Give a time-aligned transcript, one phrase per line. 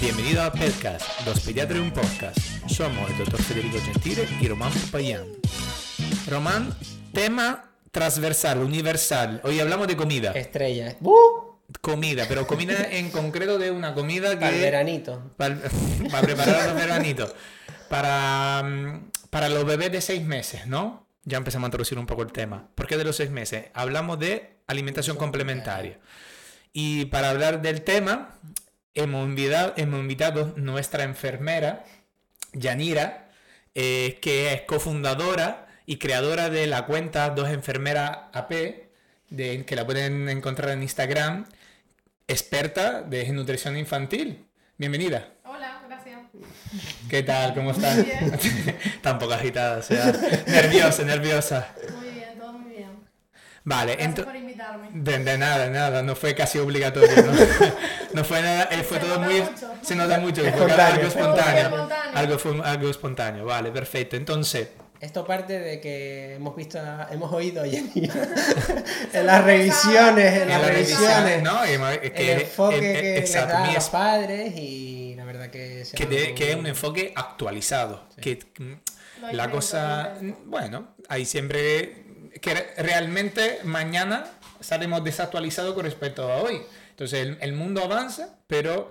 [0.00, 2.38] Bienvenido a Podcast, Dos Pediatras un Podcast.
[2.68, 5.24] Somos el doctor Federico Gentile y Román Popayán.
[6.28, 6.74] Román,
[7.12, 9.40] tema transversal, universal.
[9.44, 10.32] Hoy hablamos de comida.
[10.32, 10.96] Estrella.
[11.00, 11.56] ¡Uh!
[11.80, 14.40] Comida, pero comida en concreto de una comida que...
[14.40, 15.32] Para el veranito.
[15.36, 15.56] Para,
[16.10, 17.34] para preparar los veranitos.
[17.88, 21.06] Para, mm, para los bebés de seis meses, ¿no?
[21.24, 22.68] Ya empezamos a introducir un poco el tema.
[22.74, 23.66] ¿Por qué de los seis meses?
[23.74, 25.98] Hablamos de alimentación complementaria.
[26.72, 28.38] Y para hablar del tema,
[28.96, 31.84] hemos invitado, hemos invitado nuestra enfermera,
[32.52, 33.28] Yanira,
[33.74, 38.50] eh, que es cofundadora y creadora de la cuenta Dos Enfermeras AP,
[39.28, 41.46] de, que la pueden encontrar en Instagram,
[42.26, 44.46] experta de nutrición infantil.
[44.78, 45.28] Bienvenida.
[45.44, 46.20] Hola, gracias.
[47.08, 47.54] ¿Qué tal?
[47.54, 47.96] ¿Cómo estás?
[47.96, 48.38] Muy bien.
[49.02, 50.06] Tan poco agitada, o sea,
[50.46, 51.74] nerviosa, nerviosa.
[51.94, 52.05] Muy.
[53.68, 54.24] Vale, Gracias entonces...
[54.32, 54.88] por invitarme.
[54.92, 57.32] De, de nada, de nada, no fue casi obligatorio, ¿no?
[58.12, 59.40] no fue nada, eh, fue Se todo nota muy...
[59.40, 59.70] mucho.
[59.82, 60.94] Se nota mucho, que fue Espontáneo.
[60.94, 61.88] algo espontáneo.
[62.14, 64.14] Algo, fue, algo espontáneo, vale, perfecto.
[64.16, 64.68] Entonces,
[65.00, 66.78] Esto parte de que hemos visto,
[67.10, 68.14] hemos oído a Yanira
[69.12, 71.70] en las revisiones, en en las revisiones, ¿no?
[71.70, 74.52] Y ma- que- el enfoque eh, eh, que les exacto, da a los es- padres
[74.56, 78.06] y la verdad que se que, de- que es un enfoque actualizado.
[78.20, 78.72] Que mm,
[79.32, 80.40] la cosa, intento.
[80.46, 82.05] bueno, hay siempre
[82.40, 84.24] que re- realmente mañana
[84.60, 86.62] salimos desactualizados con respecto a hoy.
[86.90, 88.90] Entonces el, el mundo avanza, pero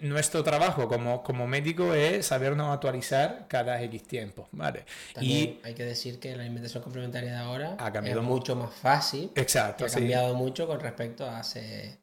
[0.00, 4.84] nuestro trabajo como, como médico es sabernos actualizar cada X tiempo, ¿vale?
[5.14, 8.34] También Y hay que decir que la alimentación complementaria de ahora Ha cambiado es mu-
[8.34, 9.94] mucho más fácil, exacto, ha sí.
[9.96, 11.96] cambiado mucho con respecto a hace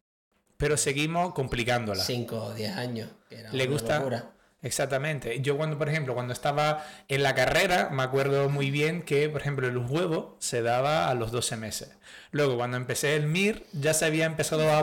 [0.58, 2.02] Pero seguimos complicándola.
[2.02, 3.10] 5 o 10 años.
[3.28, 4.32] Que era Le gusta- locura.
[4.66, 5.42] Exactamente.
[5.42, 9.40] Yo cuando, por ejemplo, cuando estaba en la carrera, me acuerdo muy bien que, por
[9.42, 11.92] ejemplo, el huevo se daba a los 12 meses.
[12.36, 14.82] Luego, cuando empecé el MIR, ya se había empezado a,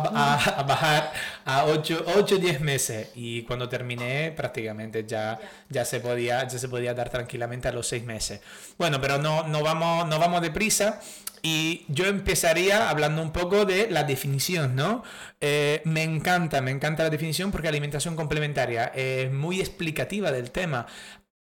[0.62, 1.12] bajar
[1.44, 3.10] a 8 o 10 meses.
[3.14, 7.86] Y cuando terminé, prácticamente ya, ya, se podía, ya se podía dar tranquilamente a los
[7.88, 8.40] 6 meses.
[8.78, 11.02] Bueno, pero no, no, vamos, no vamos deprisa.
[11.42, 15.04] Y yo empezaría hablando un poco de la definición, ¿no?
[15.42, 20.86] Eh, me encanta, me encanta la definición porque alimentación complementaria es muy explicativa del tema.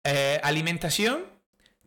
[0.02, 1.20] Eh, alimentación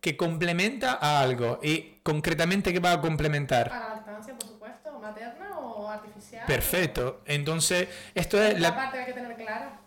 [0.04, 4.03] que complementa a algo y concretamente ¿qué va a complementar?
[4.32, 6.44] Por supuesto, materna o artificial.
[6.46, 7.22] Perfecto.
[7.26, 9.80] Entonces, esto es La la parte que hay que tener clara.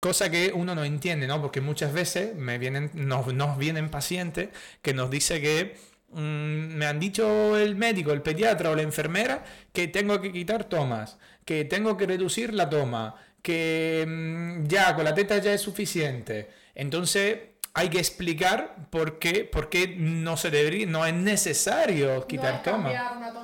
[0.00, 1.40] cosa que uno no entiende, ¿no?
[1.40, 4.50] Porque muchas veces me vienen, nos, nos vienen pacientes
[4.82, 5.76] que nos dice que
[6.10, 10.64] mm, me han dicho el médico, el pediatra o la enfermera que tengo que quitar
[10.64, 15.60] tomas, que tengo que reducir la toma, que mm, ya con la teta ya es
[15.62, 16.50] suficiente.
[16.74, 17.38] Entonces
[17.72, 22.56] hay que explicar por qué, por qué no se debería, no es necesario quitar no
[22.56, 22.76] es toma.
[22.82, 23.43] cambiar una toma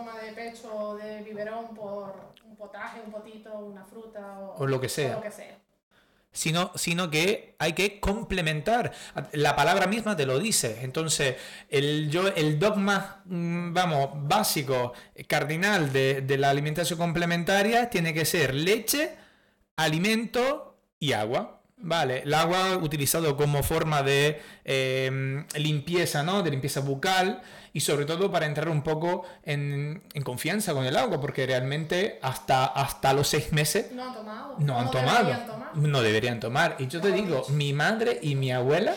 [0.51, 4.81] de pecho o de biberón por un potaje, un potito, una fruta o, O lo
[4.81, 5.13] que sea.
[5.13, 5.59] o lo que sea.
[6.33, 8.93] sino, sino que hay que complementar.
[9.33, 10.81] La palabra misma te lo dice.
[10.83, 11.37] Entonces,
[11.69, 14.93] el, yo, el dogma, mm, vamos, básico,
[15.27, 19.17] cardinal de, de la alimentación complementaria tiene que ser leche,
[19.77, 21.60] alimento y agua.
[21.83, 26.43] Vale, el agua utilizado como forma de eh, limpieza, ¿no?
[26.43, 27.41] De limpieza bucal
[27.73, 32.19] y sobre todo para entrar un poco en, en confianza con el agua, porque realmente
[32.21, 34.57] hasta, hasta los seis meses No han tomado.
[34.59, 35.19] no han O tomado.
[35.25, 35.77] deberían tomar.
[35.77, 36.77] No deberían tomar.
[36.81, 38.95] Y yo te digo, mi madre y mi abuela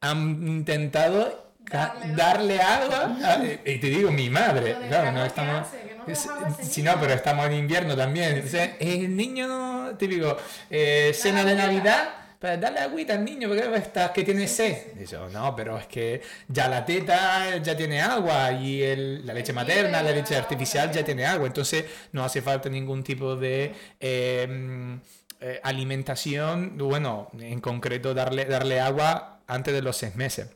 [0.00, 3.16] han intentado Darle- darle agua.
[3.22, 4.74] a- y te digo, mi madre.
[4.88, 5.60] Claro, no estamos.
[5.68, 6.28] hace, es-
[6.60, 8.34] ese Si no, pero estamos en invierno también.
[8.36, 10.36] Entonces, el niño, típico,
[10.70, 11.54] eh, cena de.
[11.54, 12.08] Navidad.
[12.38, 14.96] Para darle agüita al niño, porque está que tiene sed.
[15.00, 19.34] Y yo, no, pero es que ya la teta ya tiene agua y el- la
[19.34, 21.48] leche materna, la leche artificial ya tiene agua.
[21.48, 24.98] Entonces no hace falta ningún tipo de eh,
[25.40, 30.46] eh, alimentación, bueno, en concreto darle, darle agua antes de los seis meses.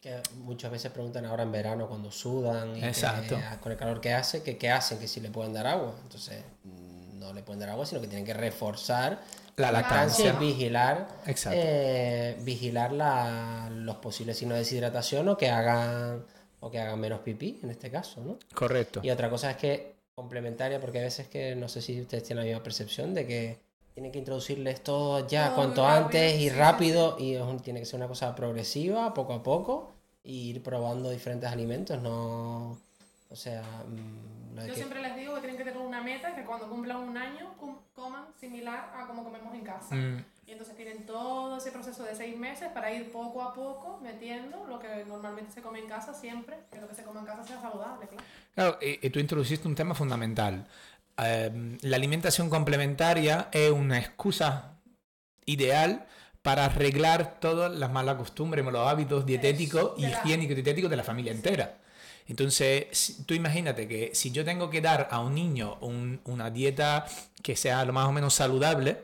[0.00, 3.38] Que muchas veces preguntan ahora en verano cuando sudan y Exacto.
[3.42, 5.94] ah, con el calor que hace, que qué hacen, que si le pueden dar agua.
[6.02, 6.42] Entonces,
[7.14, 9.20] no le pueden dar agua, sino que tienen que reforzar
[9.56, 11.06] La lactancia vigilar,
[11.52, 16.24] eh, vigilar la- los posibles signos de deshidratación o que hagan
[16.60, 18.38] o que hagan menos pipí, en este caso, ¿no?
[18.54, 19.00] Correcto.
[19.02, 22.44] Y otra cosa es que complementaria, porque a veces que no sé si ustedes tienen
[22.44, 23.58] la misma percepción de que
[23.94, 27.80] tienen que introducirles todo ya Todo cuanto rápido, antes y rápido y es un- tiene
[27.80, 29.92] que ser una cosa progresiva, poco a poco,
[30.24, 32.78] e ir probando diferentes alimentos, no,
[33.28, 36.02] o sea, mm, lo de Yo que- siempre les digo que tienen que tener una
[36.02, 37.46] meta que cuando cumplan un año
[37.94, 39.94] coman similar a como comemos en casa.
[39.94, 43.98] Mm, Y entonces tienen todo ese proceso de seis meses para ir poco a poco
[44.02, 47.26] metiendo lo que normalmente se come en casa siempre, que lo que se come en
[47.26, 48.24] casa sea saludable, claro.
[48.54, 50.66] Claro, y, y tú introduciste un tema fundamental.
[51.18, 54.74] Eh, la alimentación complementaria es una excusa
[55.46, 56.06] ideal
[56.42, 61.32] para arreglar todas las malas costumbres, los hábitos dietéticos y higiénicos dietéticos de la familia
[61.32, 61.78] entera.
[62.28, 67.04] Entonces, tú imagínate que si yo tengo que dar a un niño un- una dieta
[67.42, 68.98] que sea lo más o menos saludable,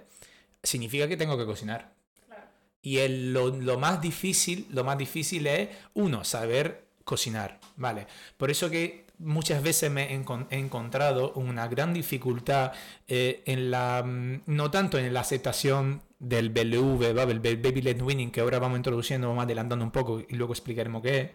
[0.63, 1.93] significa que tengo que cocinar.
[2.27, 2.45] Claro.
[2.83, 8.07] Y el- lo, lo más difícil, lo más difícil es, uno, saber cocinar, ¿vale?
[8.37, 12.73] Por eso que muchas veces me he, encon- he encontrado una gran dificultad
[13.09, 18.01] eh, en la, mm, no tanto en la aceptación del BLV, el Ba- Baby Led
[18.03, 21.31] Winning, que ahora vamos introduciendo, vamos adelantando un poco y luego explicaremos qué es,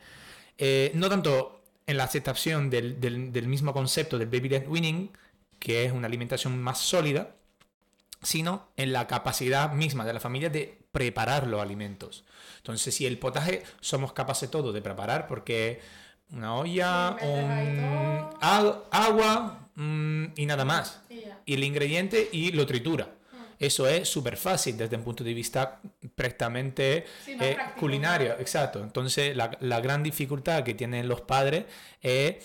[0.57, 5.11] eh, no tanto en la aceptación del, del- del mismo concepto del Baby Led Winning,
[5.59, 7.35] que es una alimentación más sólida,
[8.23, 12.23] sino en la capacidad misma de la familia de preparar los alimentos.
[12.57, 15.79] Entonces, si el potaje somos capaces todos de preparar, porque
[16.31, 18.29] una olla, Sí, un-
[18.91, 21.01] agua mm, y nada más.
[21.45, 23.05] Y el ingrediente y lo tritura.
[23.05, 23.37] Mm.
[23.59, 25.79] Eso es súper fácil desde un punto de vista
[26.15, 27.79] prácticamente Sí, eh, práctico.
[27.79, 28.79] culinario, exacto.
[28.81, 31.65] Entonces, la, la gran dificultad que tienen los padres
[32.01, 32.35] es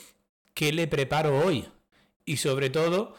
[0.55, 1.67] qué le preparo hoy.
[2.25, 3.15] Y sobre todo,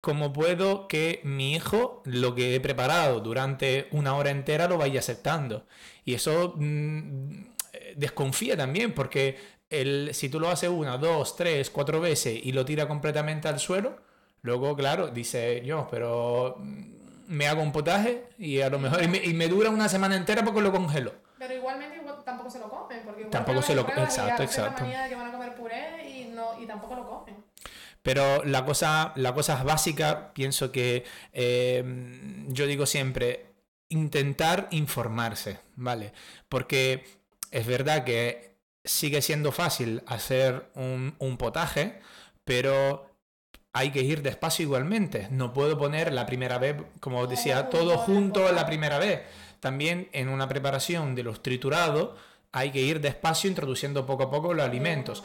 [0.00, 5.00] cómo puedo que mi hijo lo que he preparado durante una hora entera lo vaya
[5.00, 5.66] aceptando.
[6.04, 7.30] Y eso mm,
[7.72, 9.36] eh, desconfía también, porque
[9.70, 13.58] el, si tú lo haces una, dos, tres, cuatro veces y lo tira completamente al
[13.60, 13.96] suelo,
[14.42, 16.84] luego, claro, dice yo, pero mm,
[17.28, 20.16] me hago un potaje y a lo mejor y me, y me dura una semana
[20.16, 21.12] entera porque lo congelo.
[21.38, 23.00] Pero igualmente igual tampoco se lo comen.
[23.04, 24.84] Porque igual Tampoco se lo- ya exacto, la exacto.
[24.86, 27.44] de que van a comer puré y, no, y tampoco lo comen.
[28.02, 31.84] Pero la cosa, la cosa básica, pienso que eh,
[32.48, 33.46] yo digo siempre,
[33.88, 36.12] intentar informarse, ¿vale?
[36.48, 37.04] Porque
[37.50, 38.47] es verdad que
[38.88, 42.00] sigue siendo fácil hacer un, un potaje,
[42.44, 43.10] pero
[43.72, 45.28] hay que ir despacio igualmente.
[45.30, 49.22] No puedo poner la primera vez, como decía, todo junto la primera vez.
[49.60, 52.18] También en una preparación de los triturados
[52.52, 55.22] hay que ir despacio introduciendo poco a poco los alimentos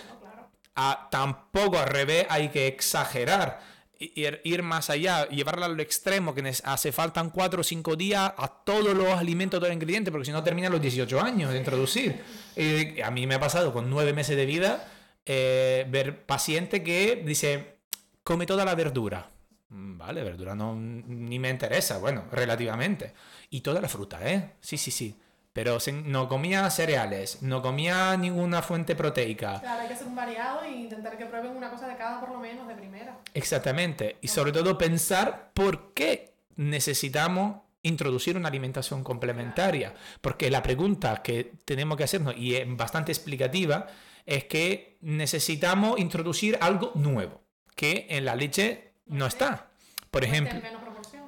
[0.76, 3.62] a- tampoco al revés hay que exagerar,
[4.00, 8.48] ir, ir más allá, llevarla al extremo, que hace faltan 4 o 5 días a
[8.64, 12.22] todos los alimentos, todos los ingredientes, porque si no terminan los 18 años de introducir.
[12.56, 14.88] Y a mí me ha pasado con 9 meses de vida
[15.26, 17.78] eh, ver paciente que dice,
[18.24, 19.32] come toda la verdura.
[19.70, 23.14] Mm, Vale, verdura no ni me interesa, bueno, relativamente.
[23.50, 24.56] Y toda la fruta, ¿eh?
[24.60, 25.16] Sí, sí, sí.
[25.54, 29.60] Pero no comía cereales, no comía ninguna fuente proteica.
[29.60, 32.32] Claro, hay que ser un variado e intentar que prueben una cosa de cada por
[32.32, 33.20] lo menos de primera.
[33.36, 34.18] Exactamente.
[34.22, 39.94] Y sobre todo pensar por qué necesitamos introducir una alimentación complementaria.
[40.22, 43.88] Porque la pregunta que tenemos que hacernos, y es bastante explicativa,
[44.26, 47.44] es que necesitamos introducir algo nuevo,
[47.76, 49.70] que en la leche no está.
[50.10, 50.60] Por ejemplo.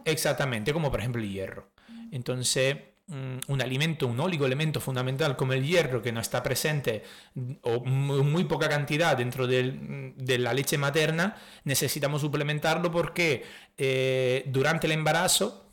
[0.05, 1.69] Exactamente, como por ejemplo el hierro.
[2.11, 7.03] Entonces, mm, un alimento, un oligoelemento fundamental como el hierro que no está presente
[7.35, 13.43] mm, o muy, poca cantidad dentro mm, de la leche materna, necesitamos suplementarlo porque
[13.77, 15.71] eh, durante el embarazo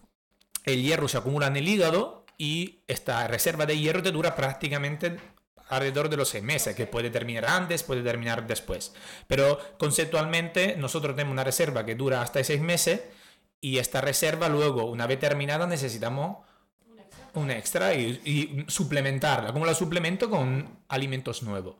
[0.64, 5.16] el hierro se acumula en el hígado y esta reserva de hierro te dura prácticamente
[5.68, 8.92] alrededor de los seis meses, que puede terminar antes, puede terminar después.
[9.26, 13.00] Pero conceptualmente nosotros tenemos una reserva que dura hasta seis meses
[13.60, 16.38] y esta reserva luego, una vez terminada, necesitamos
[17.34, 17.94] Un extra.
[17.94, 19.52] y, suplementarla.
[19.52, 20.28] ¿Cómo la suplemento?
[20.28, 21.76] Con alimentos nuevos.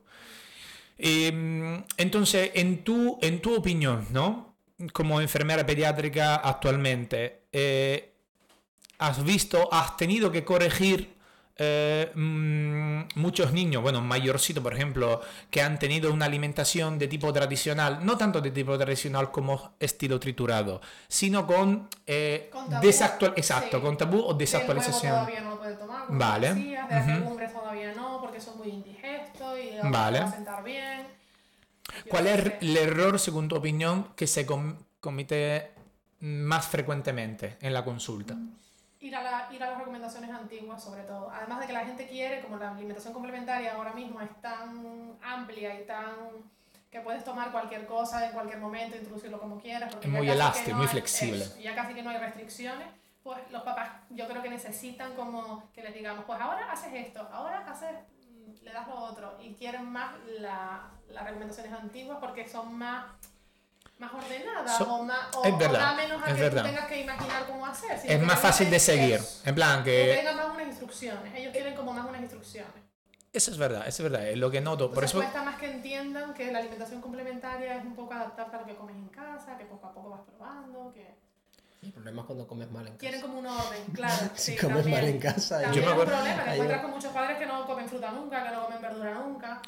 [0.97, 4.55] Eh, entonces, en tu, en tu opinión, ¿no?
[4.91, 8.13] Como enfermera pediátrica actualmente, eh,
[8.99, 11.15] ¿has visto, has tenido que corregir
[11.57, 17.31] eh, mm, muchos niños, bueno, mayorcito, por ejemplo, que han tenido una alimentación de tipo
[17.31, 23.33] tradicional, no tanto de tipo tradicional como estilo triturado, sino con, eh, Con tabú, desactual,
[23.37, 23.83] exacto, sí.
[23.83, 25.13] con tabú o desactualización.
[25.15, 26.49] todavía no lo puede tomar, Vale.
[26.49, 30.19] tú decías, de las legumbres todavía no, porque son muy indigestos y no Vale.
[30.19, 31.07] a sentar bien.
[31.95, 35.71] Yo ¿Cuál es el error, según tu opinión, que se com- comete
[36.21, 38.35] más frecuentemente en la consulta?
[39.03, 41.29] Ir a, la- ir a las recomendaciones antiguas, sobre todo.
[41.29, 45.77] Además de que la gente quiere, como la alimentación complementaria ahora mismo es tan amplia
[45.79, 46.15] y tan
[46.89, 49.91] que puedes tomar cualquier cosa en cualquier momento, introducirlo como quieras.
[49.91, 51.43] porque Es muy elástico, no muy hay- flexible.
[51.43, 52.87] eso, ya casi que no hay restricciones.
[53.23, 57.27] Pues los papás, yo creo que necesitan como que les digamos, pues ahora haces esto,
[57.31, 57.91] ahora haces,
[58.29, 59.37] mm, le das lo otro.
[59.41, 63.05] Y quieren más la- las recomendaciones antiguas porque son más
[63.99, 66.61] más ordenadas So- o, más, o, es o verdad, da menos a es que verdad.
[66.63, 67.99] tú tengas que imaginar cómo hacer.
[68.03, 69.19] Es más fácil de seguir.
[69.45, 70.15] En plan Que que...
[70.17, 71.33] tengan más unas instrucciones.
[71.35, 72.71] Ellos quieren como más unas instrucciones.
[73.31, 74.91] Eso es verdad, eso es verdad, es lo que noto.
[74.91, 75.17] Por Entonces eso...
[75.19, 78.75] cuesta más que entiendan que la alimentación complementaria es un poco adaptable a lo que
[78.75, 81.15] comes en casa, que poco a poco vas probando, que...
[81.81, 82.99] El problema es cuando comes mal en casa.
[82.99, 84.29] Quieren como un orden, claro.
[84.35, 85.01] Si sí, comes también.
[85.01, 87.11] mal en casa, También Yo me es un acuerdo- problema, que ahí encuentras con muchos
[87.11, 89.61] padres que no comen fruta nunca, que no comen verdura nunca.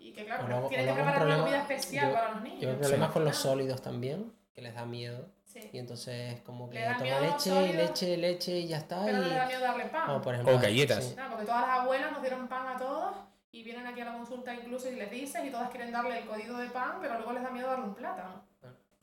[0.00, 2.60] Y que claro, luego- tienen que preparar una comida especial yo- para los niños.
[2.60, 2.88] Yo tengo Sí.
[2.88, 5.28] problemas con los Ah, sólidos también, que les da miedo.
[5.44, 5.68] Sí.
[5.72, 9.04] Y entonces como que Le da toma leche, sólidos, leche, leche y ya está.
[9.04, 10.10] Pero no les da miedo darle pan.
[10.10, 11.04] O, por ejemplo, O galletas.
[11.04, 11.14] sí.
[11.14, 13.14] Claro, porque todas las abuelas nos dieron pan a todos
[13.52, 16.26] y vienen aquí a la consulta incluso y les dices y todas quieren darle el
[16.26, 18.44] código de pan, pero luego les da miedo darle un plátano.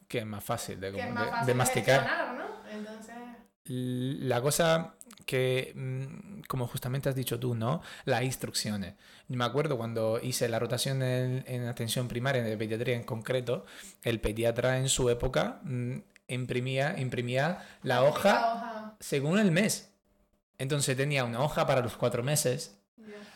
[0.07, 2.33] Que es más fácil de, es como más de- fácil de masticar.
[2.35, 2.69] ¿no?
[2.71, 3.15] Entonces,
[3.69, 4.93] La cosa
[5.25, 7.81] que, mm, como justamente has dicho tú, ¿no?
[8.05, 8.95] Las instrucciones.
[9.27, 13.65] Me acuerdo cuando hice la rotación en, en atención primaria, de pediatría en concreto,
[14.03, 18.95] el pediatra en su época mm, imprimía, imprimía la hoja la hoja.
[18.99, 19.89] según el mes.
[20.57, 22.77] Entonces tenía una hoja para los cuatro meses,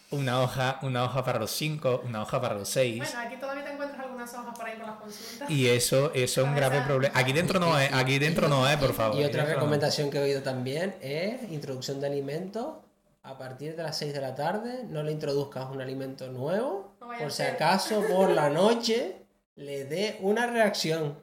[0.09, 2.97] una hoja, una hoja para los cinco, una hoja para los seis.
[2.97, 5.49] Bueno, aquí todavía te encuentras algunas hojas por ahí con las consultas.
[5.49, 7.17] Y eso, eso es un grave problema.
[7.17, 9.19] Aquí dentro no es, aquí dentro no es, por favor.
[9.19, 9.53] Y otra dentro no.
[9.53, 12.75] recomendación que he oído también es introducción de alimentos.
[13.23, 17.07] A partir de las 6 de la tarde no le introduzcas un alimento nuevo, No
[17.19, 19.15] por si acaso por la noche
[19.55, 21.19] le dé una reacción.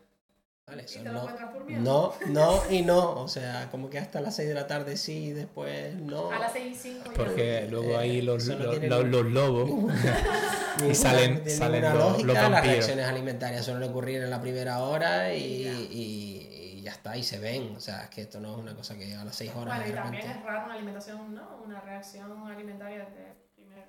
[0.66, 1.80] Vale, Y eso te lo no, encuentras por miedo.
[1.82, 3.20] no, no y no.
[3.22, 6.30] O sea, como que hasta las 6 de la tarde sí y después no.
[6.30, 9.68] A las 6 y 5 Porque luego ahí los, no los, tiene los- los lobos
[9.68, 14.82] Ninguna- salen- no salen los- lógica, los las reacciones alimentarias suelen ocurrir en la primera
[14.84, 16.47] hora y, Y
[16.88, 16.92] ya.
[16.92, 17.74] y- y está, y se ven.
[17.76, 19.82] O sea, es que esto no es una cosa que a las 6 horas Bueno,
[19.82, 20.38] y de también repente.
[20.40, 21.62] es raro una alimentación, ¿no?
[21.64, 23.88] Una reacción alimentaria de primer.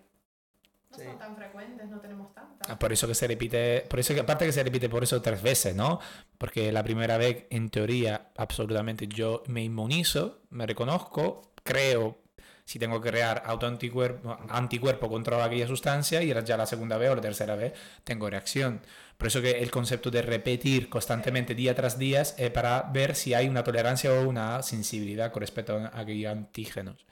[0.92, 1.04] No Sí.
[1.06, 2.70] son tan frecuentes, no tenemos tantas.
[2.70, 5.22] Ah, Por eso que se repite, por eso que aparte que se repite por eso
[5.22, 6.00] tres veces, ¿no?
[6.38, 12.18] Porque la primera vez, en teoría, absolutamente yo me inmunizo, me reconozco, creo
[12.66, 17.16] si tengo que crear autoanticuerpo anticuerpo contra aquella sustancia y ya la segunda vez o
[17.16, 18.82] la tercera vez tengo reacción.
[19.20, 23.36] Por eso que el concepto de repetir constantemente día tras día es para ver si
[23.36, 27.06] hay una tolerancia o una sensibilidad con respecto a aquellos antígenos.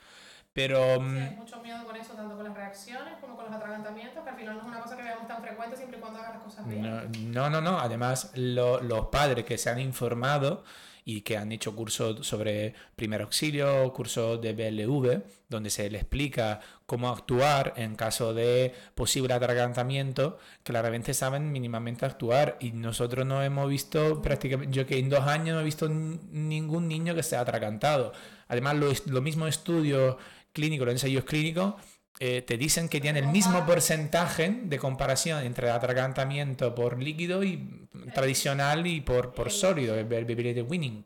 [0.54, 0.96] Pero...
[0.96, 4.24] Sí, mm, hay mucho miedo con eso, tanto con las reacciones como con los atragantamientos,
[4.24, 6.32] que al final no es una cosa que veamos tan frecuente siempre y cuando hagas
[6.34, 6.82] las cosas bien.
[6.82, 7.62] No, no, no.
[7.62, 7.80] no.
[7.80, 10.64] Además, lo- los padres que se han informado
[11.10, 16.60] y que han hecho cursos sobre primer auxilio, cursos de BLV, donde se le explica
[16.86, 22.58] cómo actuar en caso de posible atragantamiento, claramente saben mínimamente actuar.
[22.60, 26.90] Y nosotros no hemos visto prácticamente, yo que en dos años no he visto ningún
[26.90, 28.12] niño que sea atragantado.
[28.50, 30.18] Además, lo, es- lo mismo estudio
[30.52, 31.76] clínico, los ensayos clínicos,
[32.20, 37.88] eh, te dicen que tiene el mismo porcentaje de comparación entre atragantamiento por líquido y
[38.14, 41.06] tradicional y por, por sólido, el baby led winning.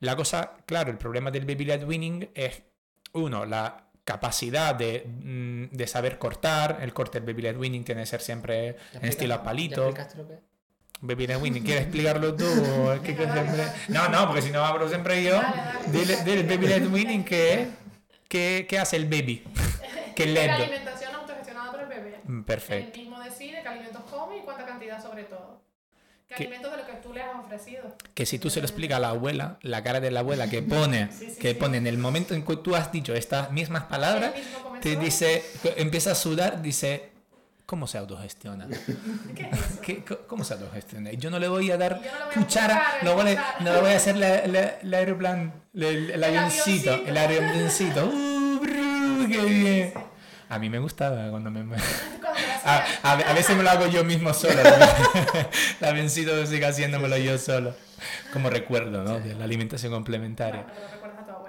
[0.00, 2.62] La cosa, claro, el problema del baby led winning es,
[3.12, 8.02] uno, la capacidad de, mm, de saber cortar, el corte del baby led winning tiene
[8.02, 9.94] que ser siempre ¿Ya en estilo ya palito.
[11.00, 12.44] Baby led winning, ¿quieres explicarlo tú?
[13.04, 15.32] siempre- No, no, porque si no hablo siempre yo.
[15.40, 15.98] Dale, dale.
[15.98, 17.68] Dile, dile el baby led winning, ¿qué,
[18.28, 19.44] qué, qué hace el baby?
[20.14, 20.46] ¿Qué led?
[20.46, 22.20] la alimentación autogestionada por el bebé.
[22.24, 22.94] Mm, Perfecto.
[22.94, 25.60] Él mismo decide qué alimentos come y cuánta cantidad sobre todo.
[26.28, 26.42] ¿Qué, ¿Qué?
[26.44, 27.94] alimentos de lo que tú le has ofrecido?
[28.14, 30.62] que si tú se lo explicas a la abuela, la cara de la abuela que
[30.62, 31.54] pone, Sí, sí, que sí.
[31.54, 34.32] pone en el momento en que tú has dicho estas mismas palabras,
[34.80, 35.44] te dice,
[35.76, 37.10] empieza a sudar, dice,
[37.66, 38.66] ¿cómo se autogestiona?
[39.36, 39.80] ¿Qué es eso?
[39.82, 41.12] ¿Qué- ¿Cómo se autogestiona?
[41.12, 43.54] Y yo no le voy a dar no voy a cuchara, empujar, no, voy a-
[43.60, 47.10] no le voy a hacer la- la- el aeroplan, el, el El avioncito, avioncito.
[47.10, 48.06] el avioncito.
[48.06, 48.31] ¡Uh,
[49.32, 49.92] qué bien!
[49.94, 50.00] sí.
[50.48, 51.74] A mí me gustaba cuando me...
[51.74, 52.98] A, hacía.
[53.02, 54.60] a, a veces me lo hago yo mismo solo.
[55.80, 57.74] el avioncito sigue haciéndomelo yo solo.
[58.32, 59.18] Como recuerdo, ¿no?
[59.20, 60.66] De la alimentación complementaria.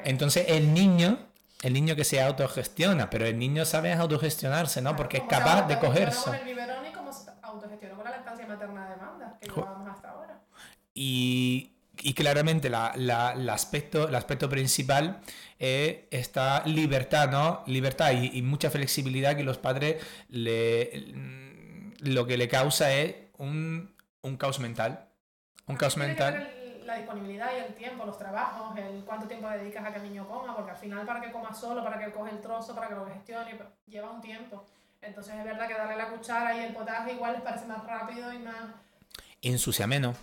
[0.05, 1.17] Entonces el niño,
[1.61, 4.95] el niño que se autogestiona, pero el niño sabe autogestionarse, ¿no?
[4.95, 6.25] Porque es capaz de cogerse.
[6.25, 9.61] con el biberón y cómo se autogestionó con la lactancia materna de demanda que Jo-
[9.61, 10.39] llevábamos hasta ahora.
[10.93, 11.71] Y,
[12.01, 15.19] y claramente la, la- el, aspecto, el aspecto principal
[15.63, 17.63] es esta libertad, ¿no?
[17.67, 21.13] Libertad y, y mucha flexibilidad que los padres le,
[21.99, 25.07] lo que le causa es un, un caos mental.
[25.67, 26.35] Un caos mental.
[26.35, 30.03] el- la disponibilidad y el tiempo, los trabajos, el cuánto tiempo dedicas a que el
[30.03, 32.89] niño coma, porque al final para que coma solo, para que coge el trozo, para
[32.89, 34.65] que lo gestione, pues, lleva un tiempo.
[35.01, 38.33] Entonces es verdad que darle la cuchara y el potaje igual les parece más rápido
[38.33, 38.65] y más,
[39.41, 40.17] Ensucia menos.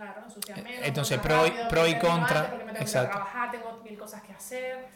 [0.00, 0.70] Claro, ensucia menos.
[0.78, 3.08] Eh, Entonces, pro y- rápido, pro contra, Porque me tengo exacto.
[3.10, 4.86] que trabajar, tengo mil cosas que hacer.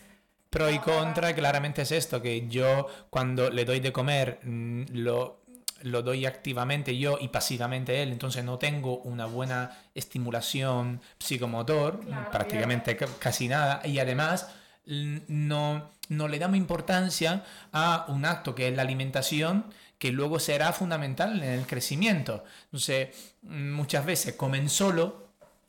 [0.51, 5.41] Pro y contra, claramente es esto, que yo cuando le doy de comer mm, lo,
[5.83, 12.31] lo doy activamente yo y pasivamente él, entonces no tengo una buena estimulación psicomotor, Claro,
[12.31, 14.49] prácticamente ca- casi nada, y además
[14.87, 17.43] mm, no, no le damos importancia
[17.73, 19.65] a un acto que es la alimentación,
[20.05, 22.45] que luego será fundamental en el crecimiento.
[22.67, 23.09] Entonces,
[23.41, 25.29] muchas veces comen solo,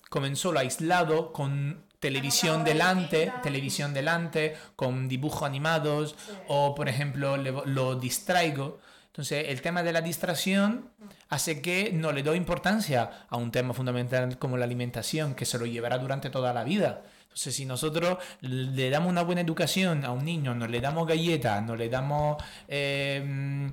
[0.09, 6.33] comen solo, aislado, con televisión delante, televisión delante, con dibujos animados, Sí.
[6.49, 8.79] o por ejemplo le- lo distraigo.
[9.07, 10.89] Entonces el tema de la distracción
[11.29, 15.57] hace que no le doy importancia a un tema fundamental como la alimentación, que se
[15.57, 17.03] lo llevará durante toda la vida.
[17.23, 21.63] Entonces si nosotros le damos una buena educación a un niño, no le damos galletas,
[21.63, 22.35] no le damos...
[22.67, 23.71] eh,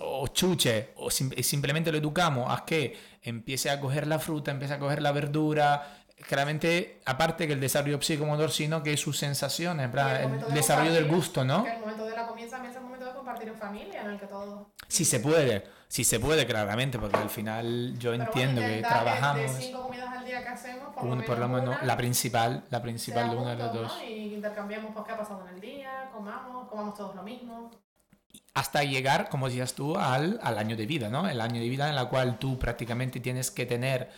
[0.00, 4.74] o chuche, o sim- simplemente lo educamos a que empiece a coger la fruta, empiece
[4.74, 9.98] a coger la verdura, claramente, aparte que el desarrollo psicomotor, sino que sus sensaciones, el
[9.98, 11.64] el, de desarrollo del gusto, ¿no?
[11.64, 14.10] Que el momento de la comida también es el momento de compartir en familia, en
[14.10, 14.72] el que todo.
[14.88, 18.80] Si se puede, si se puede, claramente, porque al final yo Pero entiendo bueno, que
[18.80, 21.76] intentar trabajamos, De cinco comidas al día que hacemos, por, un- lo, por lo menos
[21.78, 24.04] una la principal, la principal de uno de los juntos, dos.
[24.04, 24.10] ¿no?
[24.10, 27.70] Y intercambiamos pues, qué ha pasado en el día, comamos, comamos todos lo mismo.
[28.54, 31.28] Hasta llegar, como decías tú, al, al año de vida, ¿no?
[31.28, 34.10] El año de vida en la cual tú prácticamente tienes que tener,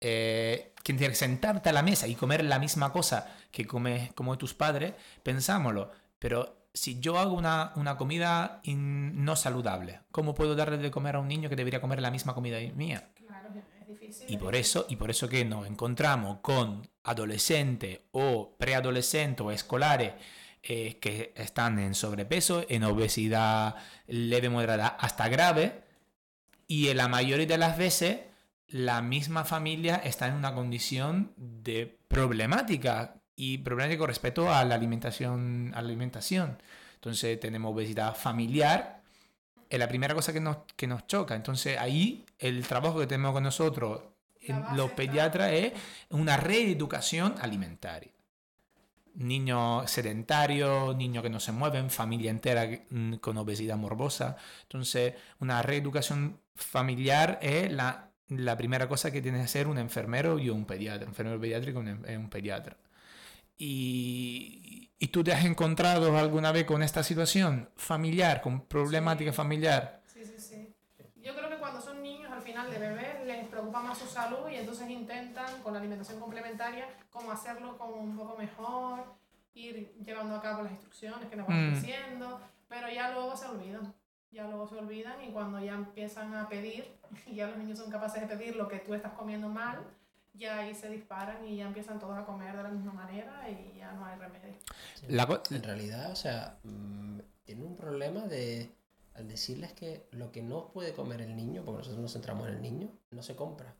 [0.00, 4.12] eh, que tienes que sentarte a la mesa y comer la misma cosa que come,
[4.14, 4.92] como tus padres,
[5.22, 10.90] pensámoslo, pero si yo hago una, una comida in- no saludable, ¿cómo puedo darle de
[10.90, 13.08] comer a un niño que debería comer la misma comida mía?
[13.26, 13.48] Claro,
[13.80, 14.26] es difícil.
[14.28, 20.12] Y por eso, y por eso que nos encontramos con adolescentes o preadolescentes o escolares
[20.68, 23.76] eh, que están en sobrepeso, en obesidad
[24.08, 25.84] leve, moderada, hasta grave,
[26.66, 28.18] y en la mayoría de las veces
[28.66, 34.74] la misma familia está en una condición de problemática y problemática con respecto a la
[34.74, 36.60] alimentación, a la alimentación.
[36.94, 39.02] Entonces tenemos obesidad familiar,
[39.70, 41.36] es la primera cosa que nos, que nos choca.
[41.36, 44.02] Entonces ahí el trabajo que tenemos con nosotros,
[44.74, 45.72] los pediatras, es
[46.10, 48.15] una reeducación alimentaria.
[49.16, 54.36] Niños sedentarios, niños que no se mueven, familia entera mm, con obesidad morbosa.
[54.62, 60.38] Entonces, una reeducación familiar es la, la primera cosa que tiene que hacer un enfermero
[60.38, 61.04] y un pediatra.
[61.04, 62.76] Un enfermero pediátrico y un, pediatra.
[63.58, 70.00] Y, ¿Y tú te has encontrado alguna vez con esta situación familiar, con problemática familiar?
[70.06, 70.74] Sí, sí, sí.
[71.16, 74.48] Yo creo que cuando son niños, al final de bebés, les preocupa más su salud
[74.50, 79.04] y entonces intentan, con la alimentación complementaria, cómo hacerlo como un poco mejor,
[79.54, 81.74] ir llevando a cabo las instrucciones que nos van Mm.
[81.74, 83.94] diciendo, pero ya luego se olvidan.
[84.30, 87.90] Ya luego se olvidan y cuando ya empiezan a pedir, y ya los niños son
[87.90, 89.78] capaces de pedir lo que tú estás comiendo mal,
[90.34, 93.78] ya ahí se disparan y ya empiezan todos a comer de la misma manera y
[93.78, 94.56] ya no hay remedio.
[95.08, 98.70] La En realidad, o sea, mm, tienen un problema de
[99.14, 102.54] al decirles que lo que no puede comer el niño, porque nosotros nos centramos en
[102.56, 103.74] el niño, no se compra.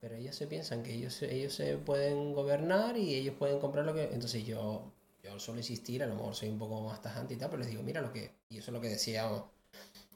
[0.00, 3.94] Pero ellos se piensan que ellos, ellos se pueden gobernar y ellos pueden comprar lo
[3.94, 4.04] que...
[4.04, 7.50] Entonces yo, yo suelo insistir, a lo mejor soy un poco más tajante y tal,
[7.50, 8.30] pero les digo, mira lo que...
[8.48, 9.44] Y eso es lo que decíamos,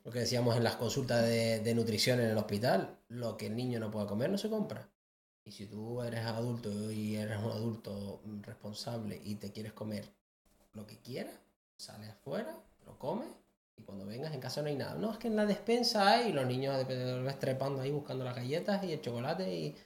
[0.05, 2.97] lo que decíamos en las consultas de, nutrición en el hospital.
[3.09, 4.89] Lo que el niño no puede comer no se compra.
[5.45, 10.05] Y si tú eres adulto y eres un adulto responsable y te quieres comer
[10.75, 11.35] lo que quieras,
[11.77, 13.29] sales afuera, lo comes
[13.77, 14.95] y cuando vengas en casa no hay nada.
[14.95, 17.91] No, es que en la despensa hay y los niños de- de- ves trepando ahí
[17.91, 19.77] buscando las galletas y el chocolate y,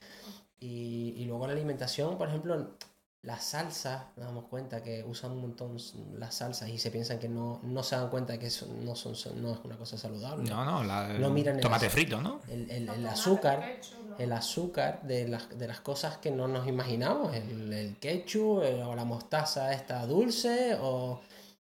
[0.59, 2.75] y, y luego la alimentación, por ejemplo,
[3.23, 5.77] las salsas, nos damos cuenta que usan un montón
[6.17, 9.15] las salsas y se piensan que no, no se dan cuenta que eso no, son,
[9.15, 10.49] son- no es una cosa saludable.
[10.49, 11.91] No, no, la, No miran el tomate azúcar.
[12.03, 12.39] frito, ¿no?
[12.47, 13.79] El, el- el azúcar
[14.17, 18.81] el azúcar de las, de las cosas que no nos imaginamos, el, el ketchup eh,
[18.83, 21.19] o la mostaza esta dulce, o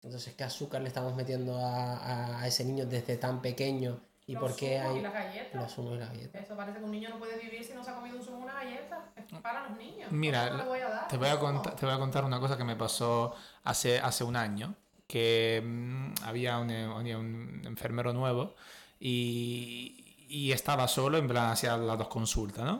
[0.03, 4.35] entonces qué azúcar le estamos metiendo a, a- a ese niño desde tan pequeño y
[4.35, 5.61] los por qué zumos y hay las galletas.
[5.61, 6.43] los zumos y las galletas.
[6.43, 8.39] Eso parece que un niño no puede vivir si no se ha comido un zumo
[8.39, 9.13] y una galleta.
[9.15, 10.09] Es para los niños.
[10.11, 12.39] Mira, ¿Cómo le voy a dar Te voy, a contar, te voy a contar una
[12.39, 13.33] cosa que me pasó
[13.63, 14.75] hace, hace un año,
[15.07, 18.55] que mm, había un, había un enfermero nuevo
[18.99, 22.79] y, y estaba solo, en plan, hacía las dos consultas, ¿no?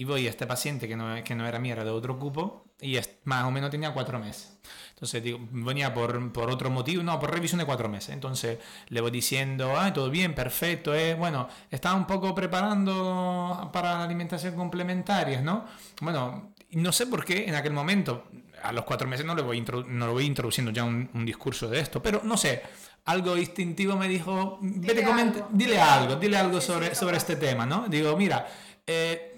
[0.00, 2.64] Y voy a este paciente que no, que no era mío, era de otro cupo,
[2.80, 4.58] y es- más o menos tenía cuatro meses.
[4.94, 8.10] Entonces, digo, venía por, por otro motivo, no, por revisión de cuatro meses.
[8.14, 8.58] Entonces,
[8.88, 11.14] le voy diciendo, ah, todo bien, perfecto, eh.
[11.14, 15.66] bueno, estaba un poco preparando para la alimentación complementaria, ¿no?
[16.00, 18.24] Bueno, no sé por qué en aquel momento,
[18.62, 21.68] a los cuatro meses no le voy, no le voy introduciendo ya un, un discurso
[21.68, 22.62] de esto, pero no sé,
[23.04, 25.48] algo instintivo me dijo, vete, Dile coment- algo.
[25.52, 27.86] dile algo, dile algo Sí, sí, sobre, sobre este tema, ¿no?
[27.88, 28.46] Digo, mira,
[28.86, 29.29] eh,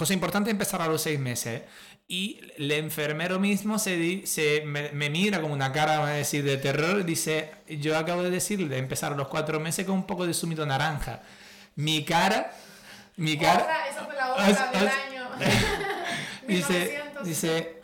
[0.00, 1.62] cosa importante empezar a los seis meses.
[2.08, 6.56] Y el enfermero mismo se, se me, me mira con una cara, a decir, de
[6.56, 10.26] terror dice, yo acabo de decirle de empezar a los cuatro meses con un poco
[10.26, 11.20] de zumito naranja.
[11.76, 12.50] Mi cara,
[13.16, 13.60] mi cara...
[13.62, 15.30] Otra, esa fue la Os- otra del os- año.
[16.48, 17.24] dice, 1900.
[17.24, 17.82] dice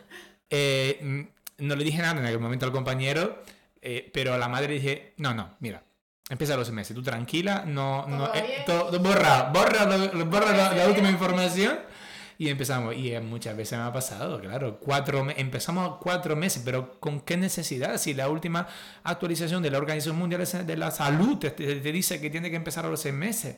[0.51, 1.27] eh,
[1.59, 3.43] no le dije nada en aquel momento al compañero,
[3.81, 5.85] eh, pero a la madre dije, no, no, mira,
[6.29, 8.65] empieza a los meses, tú tranquila, no, no, Todo eh, bien.
[8.67, 11.79] todo- borra, borra, lo- borra la, la última información
[12.39, 17.01] Y empezamos, y eh, muchas veces me ha pasado, claro, cuatro empezamos cuatro meses, pero
[17.01, 17.97] ¿con qué necesidad?
[17.97, 18.67] Si la última
[19.05, 22.91] actualización de la Organización Mundial de la Salud te, dice que tiene que empezar a
[22.91, 23.57] los seis meses.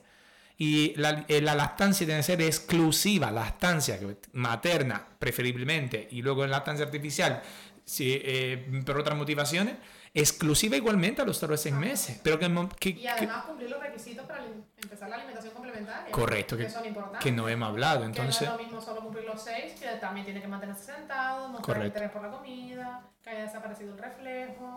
[0.57, 3.99] Y la, eh, la lactancia tiene que ser exclusiva, lactancia
[4.33, 7.43] materna preferiblemente, y luego en lactancia artificial,
[7.85, 9.75] si, eh, por otras motivaciones,
[10.15, 12.21] exclusiva igualmente a los tres seis meses.
[12.23, 12.47] Pero que,
[12.79, 14.45] que- Y que- además cumplir los requisitos para
[14.83, 16.11] empezar la alimentación complementaria.
[16.13, 17.21] Correcto, que- son importantes.
[17.21, 18.49] que no hemos hablado, Que entonces...
[18.49, 21.63] no es lo mismo solo cumplir los seis, que también tiene que mantenerse sentado, mostrar
[21.77, 21.87] Correcto.
[21.99, 24.75] interés por la comida, que haya desaparecido el reflejo,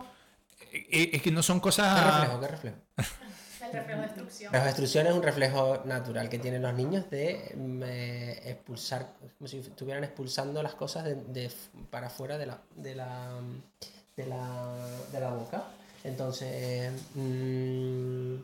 [0.72, 2.04] eh, Es que no son ¿Qué cosas...
[2.04, 2.40] reflejo?
[2.40, 2.76] ¿Qué reflejo?
[3.62, 4.52] el reflejo de destrucción.
[4.52, 9.48] La destrucción es un reflejo natural que tienen los niños de mm, eh, expulsar, como
[9.48, 11.50] si estuvieran expulsando las cosas de,
[11.90, 13.40] para afuera de la, de la,
[14.16, 14.76] de la,
[15.12, 15.64] de la boca.
[16.04, 18.34] Entonces, mm,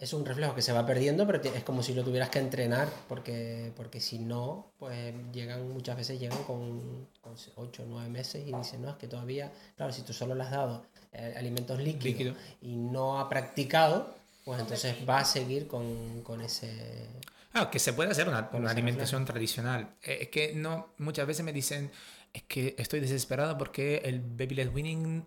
[0.00, 2.88] es un reflejo que se va perdiendo, pero es como si lo tuvieras que entrenar,
[3.06, 8.46] porque, porque si no, pues llegan, muchas veces llegan con, con 8 o 9 meses
[8.46, 11.78] y dicen, no, es que todavía, claro, si tú solo le has dado eh, alimentos
[11.78, 12.34] líquidos Líquido.
[12.62, 17.06] y no ha practicado, pues entonces va a seguir con, con ese...
[17.52, 19.96] Ah, que se puede hacer una, alimentación tradicional.
[20.02, 21.90] Eh, Es que no, muchas veces me dicen,
[22.32, 25.26] es que estoy desesperada porque el baby led weaning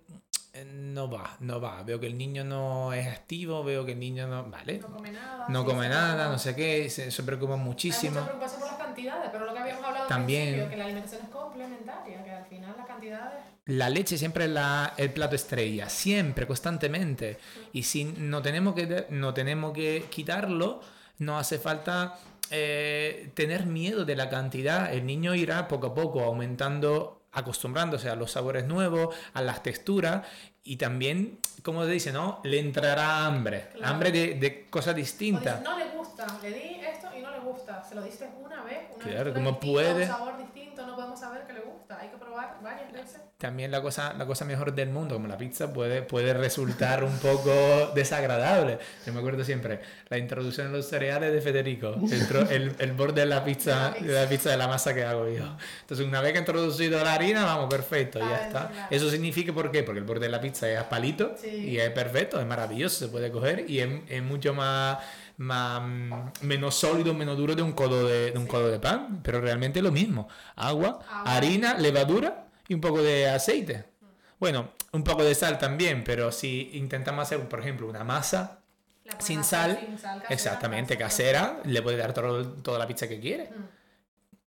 [0.53, 1.83] eh, no va, no va.
[1.83, 4.45] Veo que el niño no es activo, veo que el niño no...
[4.45, 4.79] Vale.
[4.79, 5.45] No come nada.
[5.49, 8.11] No come nada, no sé qué, se, se preocupa Hay muchísimo.
[8.13, 10.69] mucha preocupación por las cantidades, pero lo que habíamos hablado También.
[10.69, 13.39] que la alimentación es complementaria, que al final las cantidades...
[13.65, 17.39] La leche siempre es la, el plato estrella, siempre, constantemente.
[17.71, 20.81] Y si no tenemos que, no tenemos que quitarlo,
[21.19, 22.19] no hace falta
[22.55, 24.93] eh, tener miedo de la cantidad.
[24.93, 30.27] El niño irá poco a poco aumentando, acostumbrándose a los sabores nuevos, a las texturas.
[30.63, 32.39] Y también, como se dice, ¿no?
[32.43, 33.69] Le entrará hambre.
[33.73, 33.91] Claro.
[33.91, 35.59] Hambre de, de cosas distintas.
[35.59, 37.83] dices, no le gusta, le di esto y no le gusta.
[37.83, 40.01] Se lo diste una vez, una Claro, ¿cómo distinta, puede?
[40.03, 41.99] Un sabor distinto, no podemos saber que le gusta.
[41.99, 43.21] Hay que probar varias veces.
[43.43, 47.17] También la cosa, la cosa mejor del mundo, como la pizza, puede, puede resultar un
[47.17, 48.79] poco desagradable.
[49.05, 53.19] Yo me acuerdo siempre, la introducción de los cereales de Federico, el, el, el borde
[53.23, 55.57] de la pizza, de la pizza de la masa que hago yo.
[55.81, 58.69] Entonces, una vez que he introducido la harina, vamos, perfecto, ya Ah, está.
[58.69, 58.87] claro.
[58.89, 59.83] Eso significa, ¿por qué?
[59.83, 61.49] Porque el borde de la pizza es a palito Sí.
[61.49, 64.99] y es perfecto, es maravilloso, se puede coger y es, es mucho más,
[65.35, 69.19] más mm, menos sólido, menos duro de un codo de, de un codo de pan,
[69.21, 70.29] pero realmente lo mismo.
[70.55, 71.23] Agua, Agua.
[71.35, 73.85] harina, levadura y un poco de aceite.
[74.39, 78.59] Bueno, un poco de sal también, pero si intentamos hacer, por ejemplo, una masa
[79.19, 81.41] sin sal, sin sal casera, exactamente casera.
[81.57, 83.45] casera, le puede dar todo- toda la pizza que quiere.
[83.49, 83.67] Mm.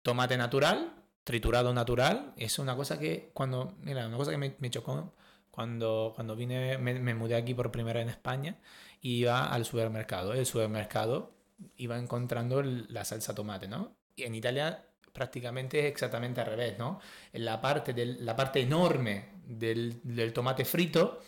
[0.03, 0.93] Tomate natural,
[1.25, 5.15] triturado natural, es una cosa que cuando, mira, una cosa que me, me chocó
[5.51, 8.57] cuando, cuando vine, me, me mudé aquí por primera vez en España,
[9.01, 11.33] iba al supermercado, el supermercado
[11.77, 13.95] iba encontrando la salsa tomate, ¿no?
[14.17, 17.01] Y en Italia prácticamente es exactamente al revés, ¿no?
[17.33, 21.21] La parte, del, la parte enorme del, del tomate frito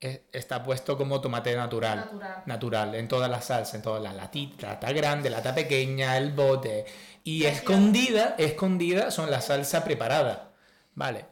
[0.00, 2.42] es- está puesto como tomate natural Natural.
[2.46, 6.84] natural en todas las salsas, en todas las latitas, lata grande, lata pequeña, el bote.
[7.24, 10.52] Y escondida, escondida son la salsa preparada.
[10.94, 11.26] Vale.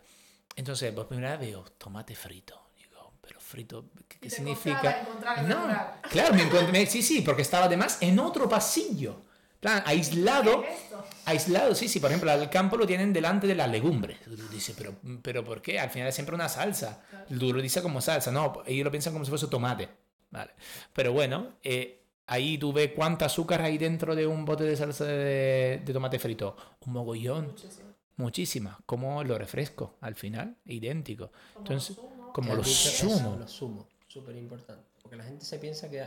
[0.57, 2.71] Entonces, por primera vez veo tomate frito.
[2.77, 5.01] Digo, pero frito, ¿qué, significa?
[5.01, 5.67] encontrar No,
[6.09, 9.23] claro, me encontré, sí, sí, porque estaba además en otro pasillo.
[9.61, 11.05] Plan, aislado, ¿Qué es esto?
[11.27, 14.19] aislado, sí, sí, por ejemplo, al campo lo tienen delante de las legumbres.
[14.51, 15.79] Dice, pero, pero ¿por qué?
[15.79, 17.03] Al final es siempre una salsa.
[17.29, 19.89] Lo dices como salsa, no, ellos lo piensan como si fuese tomate.
[20.31, 20.53] Vale.
[20.95, 25.05] Pero bueno, eh, ahí tú ves cuánta azúcar hay dentro de un bote de salsa
[25.05, 26.57] de, de tomate frito.
[26.87, 27.89] Un mogollón, Muchísimo.
[28.17, 28.81] muchísima.
[28.87, 31.33] Como lo refresco, al final, idéntico.
[31.53, 31.97] Como Entonces,
[32.33, 33.39] como los eso, zumos.
[33.41, 34.89] Los zumos, súper importante.
[35.11, 36.07] Porque la gente se piensa que,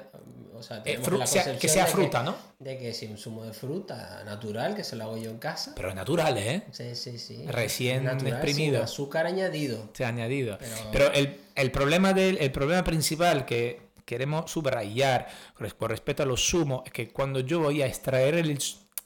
[0.53, 2.37] o sea, Eh, la sea- que sea de fruta, ¿no?
[2.57, 5.73] De que si un zumo de fruta natural, que se lo hago yo en casa.
[5.75, 6.63] Pero naturales, ¿eh?
[6.71, 7.43] Sí, sí, sí.
[7.45, 8.75] Recién Natural, exprimido.
[8.77, 9.89] sin azúcar añadido.
[9.91, 10.57] Se ha añadido.
[10.57, 16.25] Pero- Pero, el, el problema del, el problema principal que queremos subrayar con respecto a
[16.25, 18.57] los zumos es que cuando yo voy a extraer el,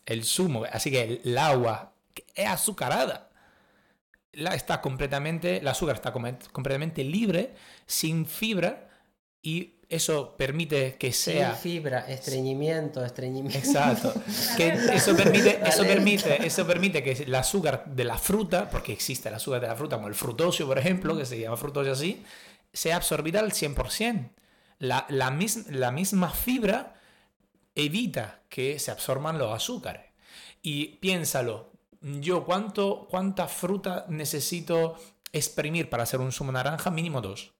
[0.06, 3.32] el zumo, así que el, el agua que es azucarada,
[4.34, 7.56] la está completamente, el azúcar está completamente libre,
[7.88, 8.84] sin fibra,
[9.42, 11.54] y eso permite que sea.
[11.54, 13.58] Fibra, estreñimiento, estreñimiento.
[13.58, 14.14] Exacto.
[14.58, 19.30] Que eso permite, eso permite, eso permite que el azúcar de la fruta, porque existe
[19.30, 22.24] el azúcar de la fruta, como el frutosio, por ejemplo, que se llama frutosio así,
[22.74, 24.30] sea absorbida al 100%.
[24.80, 26.96] La, la, mis- la misma fibra
[27.76, 30.04] evita que se absorban los azúcares.
[30.62, 31.72] Y piénsalo,
[32.02, 34.96] yo cuánto, cuánta fruta necesito
[35.32, 37.54] exprimir para hacer un zumo naranja, mínimo dos.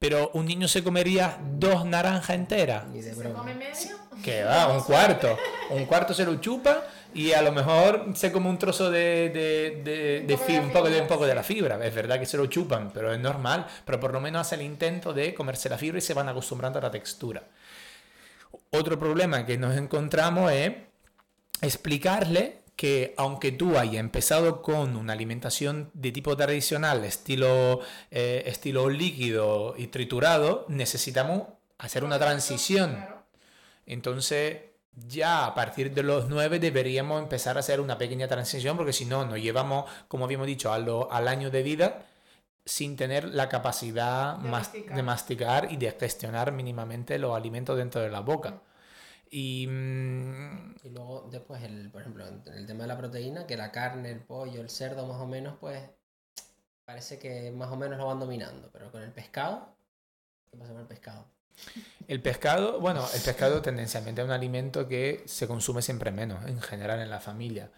[0.00, 2.84] Pero un niño se comería dos naranjas enteras.
[2.90, 5.36] Si se come medio, Que va, un cuarto.
[5.70, 6.84] Un cuarto se lo chupa
[7.14, 10.52] y a lo mejor se come un trozo de, de, de, de Un poco fi-
[10.54, 11.86] de un, poco de, fibra, un poco de la fibra.
[11.86, 13.66] Es verdad que se lo chupan, pero es normal.
[13.84, 16.78] Pero por lo menos hace el intento de comerse la fibra y se van acostumbrando
[16.78, 17.42] a la textura.
[18.70, 20.72] Otro problema que nos encontramos es
[21.60, 28.88] explicarle que aunque tú hayas empezado con una alimentación de tipo tradicional, estilo, eh, estilo
[28.88, 31.42] líquido y triturado, necesitamos
[31.76, 33.04] hacer una transición.
[33.84, 34.62] Entonces,
[34.94, 39.04] ya a partir de los 9 deberíamos empezar a hacer una pequeña transición, porque si
[39.04, 42.06] no, nos llevamos, como habíamos dicho, a lo- al año de vida
[42.64, 44.96] sin tener la capacidad De mas- masticar.
[44.96, 48.62] de masticar y de gestionar mínimamente los alimentos dentro de la boca.
[49.32, 50.88] Y mm, Y
[51.30, 54.60] después, el, por ejemplo, en el tema de la proteína, que la carne, el pollo,
[54.60, 55.80] el cerdo más o menos, pues
[56.84, 58.68] parece que más o menos lo van dominando.
[58.72, 59.74] Pero con el pescado,
[60.50, 61.26] ¿qué pasa con el pescado?
[62.08, 66.60] el pescado, bueno, el pescado tendencialmente es un alimento que se consume siempre menos en
[66.60, 67.70] general en la familia.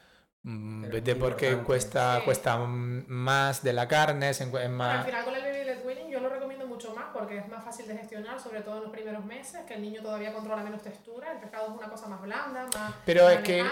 [0.44, 1.66] Mm, Pero porque importante.
[1.66, 2.24] cuesta, Sí.
[2.24, 6.20] cuesta más de la carne, se es al final con el baby led weaning yo
[6.20, 9.25] lo recomiendo mucho más porque es más fácil de gestionar, sobre todo en los primeros
[9.25, 12.68] meses, que el niño todavía controla menos textura, el pescado es una cosa más blanda,
[12.75, 13.64] más Pero es que-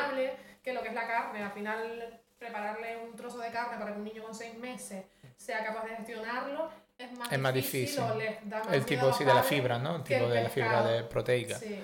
[0.63, 1.43] que lo que es la carne.
[1.43, 5.05] Al final prepararle un trozo de carne para que un niño con seis meses
[5.37, 8.03] sea capaz de gestionarlo es más Es más difícil.
[8.03, 8.49] difícil.
[8.49, 9.97] más El tipo sí de la fibra, ¿no?
[9.97, 11.59] El tipo el de la fibra de proteica.
[11.59, 11.79] Sí.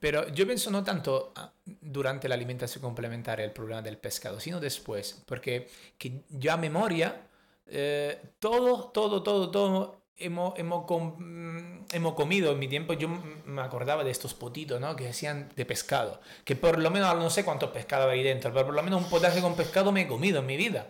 [0.00, 4.60] Pero yo pienso no tanto ah, durante la alimentación complementaria el problema del pescado, sino
[4.60, 7.20] después, porque que yo a memoria,
[7.66, 13.08] eh, todo, todo, todo, todo hemos, hemos, com- mm, hemos comido en mi tiempo, yo
[13.46, 14.96] me acordaba de estos potitos, ¿no?
[14.96, 18.66] Que hacían de pescado, que por lo menos no sé cuántos pescados hay dentro, pero
[18.66, 20.86] por lo menos un potaje con pescado me he comido en mi vida.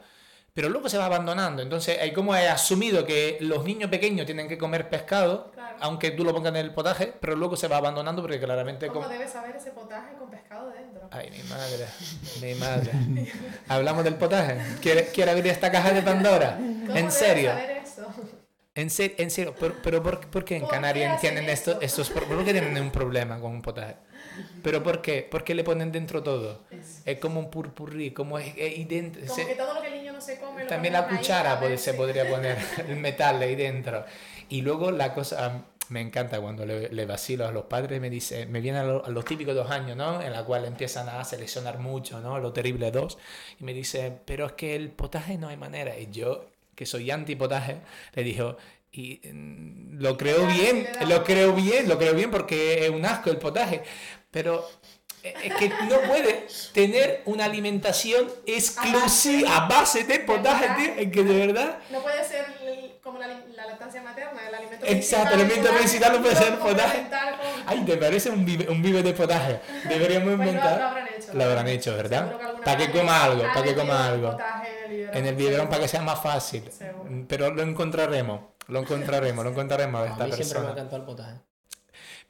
[0.54, 4.48] Pero luego se va abandonando, entonces hay como he asumido que los niños pequeños tienen
[4.48, 5.76] que comer pescado, Claro.
[5.80, 8.88] aunque tú lo pongas en el potaje, pero luego se va abandonando porque claramente...
[8.88, 11.08] ¿Cómo como- debes saber ese potaje con pescado dentro?
[11.12, 11.86] Ay, mi madre,
[12.40, 12.90] mi madre.
[13.68, 14.58] Hablamos del potaje.
[14.80, 16.56] ¿Quiere, quiere abrir esta caja de Pandora?
[16.58, 17.50] ¿Cómo ¿En serio?
[17.50, 18.06] saber eso?
[18.78, 21.72] En, se- en serio, pero, pero ¿por, por qué en ¿Por qué Canarias tienen esto-
[21.80, 22.02] eso?
[22.02, 23.96] estos ¿Por qué tienen un problema con un potaje?
[24.62, 25.26] ¿Pero por qué?
[25.28, 26.62] ¿Por qué le ponen dentro todo?
[26.70, 29.26] Es- Es como un purpurrí, como es, es idéntico.
[29.26, 31.58] Como se- que todo lo que el niño no se come lo También la cuchara
[31.58, 32.56] puede- se podría poner
[32.88, 34.04] el metal ahí dentro.
[34.48, 38.46] Y luego la cosa, me encanta cuando le, le vacilo a los padres, me dice,
[38.46, 40.22] me vienen a, lo- a los típicos dos años, ¿no?
[40.22, 42.38] En la cual empiezan a seleccionar mucho, ¿no?
[42.38, 43.18] Lo terrible dos.
[43.58, 45.98] Y me dice, pero es que el potaje no hay manera.
[45.98, 46.44] Y yo,
[46.78, 47.78] que soy anti-potaje,
[48.14, 48.56] le dijo,
[48.92, 53.30] y mm, lo creo bien, lo creo bien, lo creo bien porque es un asco
[53.30, 53.82] el potaje.
[54.30, 54.64] Pero
[55.24, 60.94] eh, es que no puede tener una alimentación exclusiva a base de potaje, tío.
[60.98, 61.80] Es que de verdad.
[61.90, 62.46] No puede ser
[63.08, 67.02] como la, la lactancia materna, el alimento Exacto, el alimento principal no puede ser potaje.
[67.08, 69.60] con- Ay, ¿te parece un vive, un vive de potaje?
[69.88, 70.82] Deberíamos Pues lo, lo inventar.
[70.82, 71.34] habrán hecho.
[71.34, 72.38] Lo habrán hecho, ¿verdad?
[72.56, 74.32] Que Para que coma algo, ha para que coma algo.
[74.32, 74.38] en
[74.84, 75.70] el biberón, En el biberón seguro.
[75.70, 76.70] para que sea más fácil.
[76.70, 77.10] Seguro.
[77.28, 80.70] Pero lo encontraremos, lo encontraremos, lo encontraremos a A esta mí siempre me persona.
[80.72, 81.40] encantó el potaje.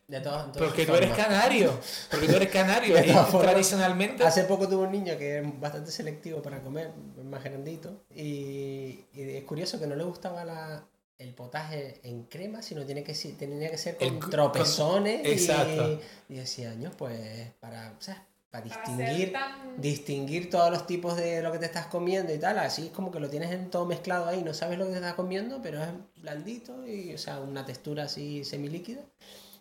[0.09, 1.11] De todas, de todas Porque tú formas.
[1.11, 4.25] eres canario, porque tú eres canario y formas, tradicionalmente...
[4.25, 9.05] Hace poco tuve un niño que es bastante selectivo para comer, es más grandito, y,
[9.13, 10.83] y es curioso que no le gustaba la,
[11.19, 15.21] el potaje en crema, sino tiene que, tenía que ser con El tropezones.
[15.21, 16.01] con- exacto.
[16.31, 18.23] Y, y decía, años, pues, para, ¿sabes?
[18.51, 22.39] para Para distinguir, tan- distinguir todos los tipos de lo que te estás comiendo y
[22.39, 24.93] tal, así es como que lo tienes en todo mezclado ahí, no sabes lo que
[24.93, 25.91] te estás comiendo, pero es
[26.23, 29.03] blandito y, o sea, una textura así semilíquida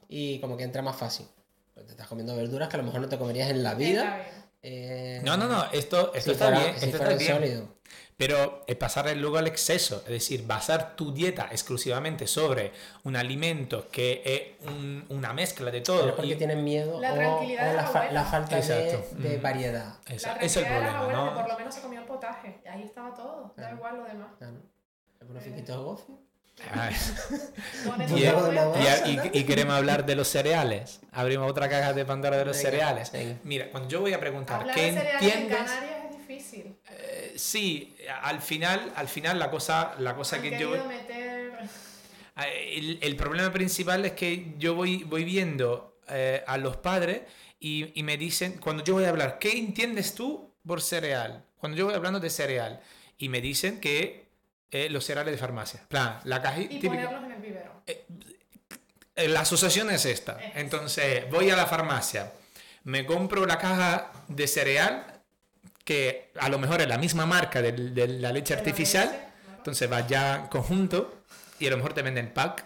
[0.08, 1.28] y como que entra más fácil.
[1.76, 4.26] Te estás comiendo verduras que a lo mejor no te comerías en la vida.
[4.64, 7.36] eh, No, no, no, esto, esto si está fuera- bien, si esto está bien.
[7.36, 7.78] sólido.
[8.18, 12.72] Pero es pasar luego al exceso, es decir, basar tu dieta exclusivamente sobre
[13.04, 16.08] un alimento que es un- una mezcla de Pero todo.
[16.10, 18.62] es porque y- tienen miedo La o, tranquilidad o de la, fa- la falta de,
[18.90, 19.18] Exacto.
[19.22, 19.42] de Mm.
[19.44, 19.96] variedad.
[20.08, 21.48] Esa- La es el tranquilidad de problema, abuelas que por ¿no?
[21.54, 22.62] lo menos se comió el potaje.
[22.68, 23.54] Ahí estaba todo.
[23.56, 24.30] Da igual lo demás.
[24.40, 24.54] Claro.
[25.28, 26.20] Pones fiquitos de gofio.
[29.34, 31.00] Y, queremos hablar de los cereales.
[31.12, 33.12] Abrimos otra caja de Pandora de los Venga, cereales.
[33.12, 33.36] venga.
[33.44, 35.58] Mira, cuando yo voy a preguntar, Hablar ¿qué en entiendes?
[35.58, 36.76] Canarias es difícil.
[36.90, 41.54] Eh, sí, al final, al final la cosa, la cosa Han que yo meter...
[42.36, 47.22] El, el problema principal es que yo voy, voy viendo eh, a los padres
[47.60, 51.44] y, y me dicen, cuando yo voy a hablar, ¿qué entiendes tú por cereal?
[51.58, 52.80] Cuando yo voy hablando de cereal
[53.18, 54.27] y me dicen que
[54.72, 57.06] eh, los cereales de farmacia, plan, la cajita Y típica.
[57.10, 57.72] ponerlos en el biberón.
[57.86, 60.34] Eh, La asociación es esta.
[60.44, 60.56] Es.
[60.58, 62.34] Entonces, voy a la farmacia,
[62.84, 65.22] me compro la caja de cereal,
[65.84, 70.06] que a lo mejor es la misma marca del- de, la leche artificial, entonces va
[70.06, 71.24] ya conjunto
[71.60, 72.66] y a lo mejor te venden pack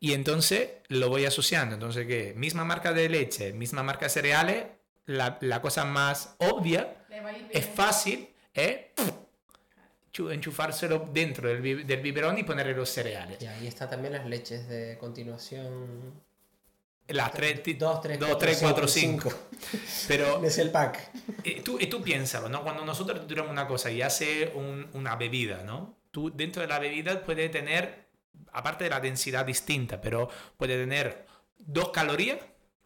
[0.00, 1.74] y entonces lo voy asociando.
[1.74, 2.32] Entonces, ¿qué?
[2.36, 4.66] Misma marca de leche, misma marca de cereales,
[5.06, 6.94] la, la cosa más obvia,
[7.50, 9.27] es fácil, es chu-
[10.30, 13.40] enchufárselo dentro del, bi- del biberón y ponerle los cereales.
[13.40, 16.20] Y ahí está también las leches de continuación.
[17.08, 19.32] Las 3, 2, 3, 2, 3, 4, 5.
[20.08, 21.10] Pero Es el pack.
[21.42, 22.62] eh, tú, y tú piénsalo, ¿no?
[22.62, 25.96] Cuando nosotros tiramos una cosa y hace un- una bebida, ¿no?
[26.10, 28.08] Tú dentro de la bebida puede tener,
[28.52, 30.28] aparte de la densidad distinta, pero
[30.58, 31.24] puede tener
[31.58, 32.38] dos calorías,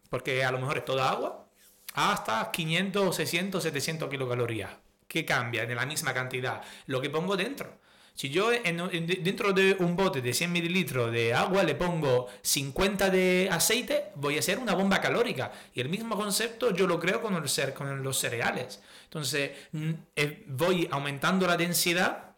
[0.08, 1.48] porque a lo mejor es toda agua,
[1.94, 4.70] hasta 500, 600, 700 kilocalorías.
[5.12, 6.62] ¿Qué cambia en la misma cantidad?
[6.86, 7.78] Lo que pongo dentro.
[8.14, 12.28] Si yo en- en- dentro de un bote de 100 mililitros de agua le pongo
[12.40, 15.52] 50 de aceite, voy a hacer una bomba calórica.
[15.74, 18.80] Y el mismo concepto yo lo creo con, el con los cereales.
[19.04, 22.30] Entonces mm, eh, voy aumentando la densidad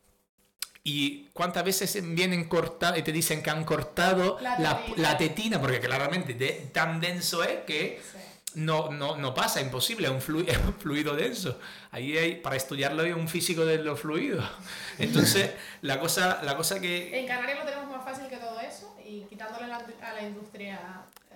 [0.82, 5.02] y cuántas veces vienen cortados y te dicen que han cortado La la, tetina.
[5.10, 8.18] la tetina, porque claramente de- tan denso es que Sí.
[8.54, 11.58] No, no, no pasa, imposible, es un, flu- es un fluido denso.
[11.90, 14.44] Ahí hay, para estudiarlo hay un físico de los fluidos.
[14.98, 15.50] Entonces,
[15.82, 17.18] la cosa, la cosa que...
[17.20, 20.80] En Canarias lo tenemos más fácil que todo eso y quitándole a la industria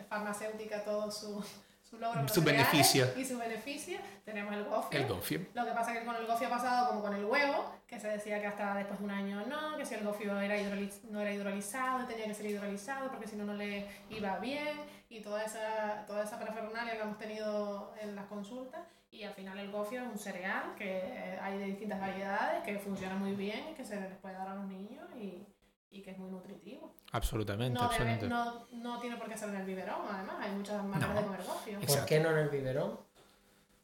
[0.08, 1.44] farmacéutica todo su,
[1.88, 2.28] su logro.
[2.28, 3.06] Su beneficio.
[3.16, 5.00] Y su beneficio, tenemos el gofio.
[5.00, 5.40] El gofio.
[5.54, 7.98] Lo que pasa es que con el gofio ha pasado como con el huevo, que
[7.98, 11.02] se decía que hasta después de un año no, que si el gofio era hidroliz-
[11.04, 15.20] no era hidrolizado, tenía que ser hidrolizado porque si no, no le iba bien, y
[15.20, 18.80] toda esa, toda esa parafernalia que hemos tenido en las consultas.
[19.10, 23.14] Y al final el gofio es un cereal que hay de distintas variedades, que funciona
[23.14, 25.46] muy bien, que se les puede dar a los niños y,
[25.90, 26.94] y que es muy nutritivo.
[27.12, 28.28] Absolutamente, No, debe- absolutamente.
[28.28, 31.20] no, no tiene por qué ser en el biberón, además, hay muchas maneras No.
[31.20, 31.80] de comer gofio.
[31.80, 32.98] ¿Por qué no en el biberón?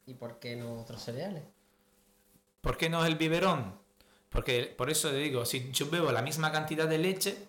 [0.07, 1.43] ¿Y por qué no otros cereales?
[2.61, 3.79] ¿Por qué no es el biberón?
[4.29, 7.49] Porque por eso te digo, si yo bebo la misma cantidad de leche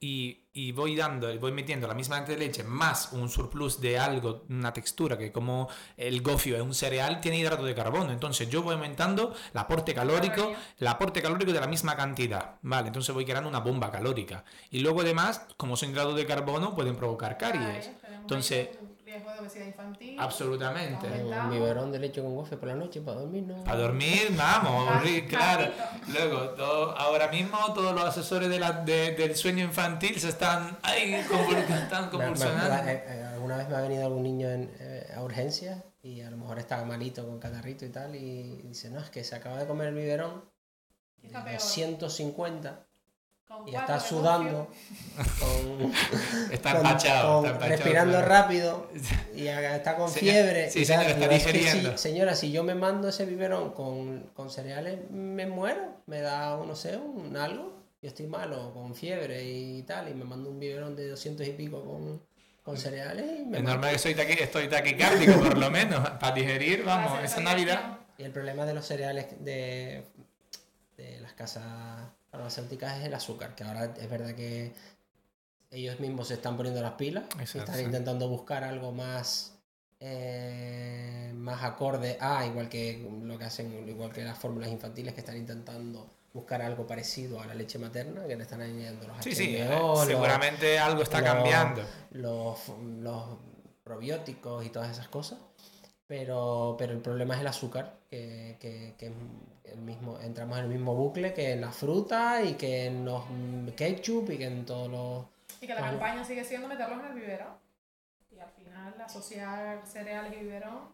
[0.00, 3.96] y, y voy dando, voy metiendo la misma cantidad de leche más un surplus de
[3.96, 8.10] algo, una textura, que como el gofio es un cereal, tiene hidrato de carbono.
[8.10, 12.56] Entonces yo voy aumentando el aporte calórico, el aporte calórico de la misma cantidad.
[12.62, 14.42] Vale, entonces voy creando una bomba calórica.
[14.72, 17.92] Y luego además, como son hidratos de carbono, pueden provocar caries.
[18.20, 18.70] Entonces,
[19.08, 20.16] riesgo de obesidad infantil.
[20.18, 21.06] Absolutamente.
[21.06, 23.64] Un biberón de leche con goce por la noche para dormir, ¿no?
[23.64, 25.72] Para dormir, vamos, ah, claro.
[26.08, 31.14] Luego, todo, ahora mismo todos los asesores de la, del sueño infantil se están, ay,
[31.82, 32.90] están convulsionando.
[32.90, 36.30] Eh, eh, alguna vez me ha venido algún niño en, eh, a urgencia y a
[36.30, 39.58] lo mejor estaba malito con catarrito y tal y dice, no, es que se acaba
[39.58, 40.44] de comer el biberón,
[41.58, 42.87] 150
[43.66, 44.68] y está sudando,
[45.40, 45.92] con,
[46.52, 48.28] Está con- empachado, con- está empachado, respirando claro.
[48.28, 48.90] rápido
[49.34, 50.70] y está con Señor- fiebre.
[50.70, 51.04] sí, y tal.
[51.04, 51.98] señor, está que si- digeriendo.
[51.98, 56.74] señora, si yo me mando ese biberón con, con cereales, me muero, me da, no
[56.76, 57.76] sé, un algo.
[58.00, 61.50] Yo estoy malo, con fiebre y tal, y me mando un biberón de 200 y
[61.50, 62.22] pico con,
[62.62, 66.08] con cereales y me Es normal que soy taqui- estoy taquicárdico, por lo menos.
[66.20, 67.98] Para digerir, vamos, esa Navidad.
[68.16, 70.04] Y el problema de los cereales de,
[70.96, 71.64] de las casas
[72.30, 74.72] farmacéuticas es el azúcar, que ahora es verdad que
[75.70, 77.70] ellos mismos se están poniendo las pilas, Exacto.
[77.72, 79.54] están intentando buscar algo más
[80.00, 85.20] eh, más acorde a, igual que lo que hacen, igual que las fórmulas infantiles que
[85.20, 89.34] están intentando buscar algo parecido a la leche materna, que le están añadiendo los Sí,
[89.34, 91.82] sí, eh, los- seguramente algo está los- cambiando.
[92.12, 92.58] los,
[93.00, 93.24] los
[93.82, 95.38] probióticos y todas esas cosas.
[96.08, 99.12] Pero, pero el problema es el azúcar, que, que, que es
[99.72, 103.24] el mismo, entramos en el mismo bucle que en la fruta y que en los
[103.28, 105.26] mm, ketchup y que en todos los...
[105.60, 105.98] Y que la Vale.
[105.98, 107.48] campaña sigue siendo meterlos en el biberón.
[108.34, 110.88] Y al final asociar cereales y biberón,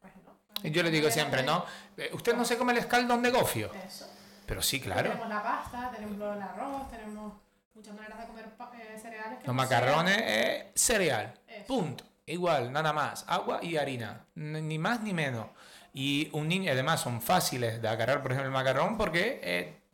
[0.00, 0.32] pues no.
[0.62, 1.64] Y Yo le digo siempre, ¿no?
[1.96, 3.72] Eh, Usted no se come el escaldón de gofio.
[3.84, 4.06] Eso.
[4.46, 5.10] Pero sí, claro.
[5.10, 7.32] Tenemos la pasta, tenemos el arroz, tenemos
[7.74, 9.38] muchas maneras de comer eh, cereales.
[9.40, 11.34] que Los no macarrones es cereal.
[11.48, 11.66] Eso.
[11.66, 12.04] Punto.
[12.26, 13.24] Igual, nada más.
[13.28, 14.24] Agua y harina.
[14.34, 15.46] Ni más ni menos.
[15.92, 19.40] Y un niño, además, son fáciles de agarrar, por ejemplo, el macarrón porque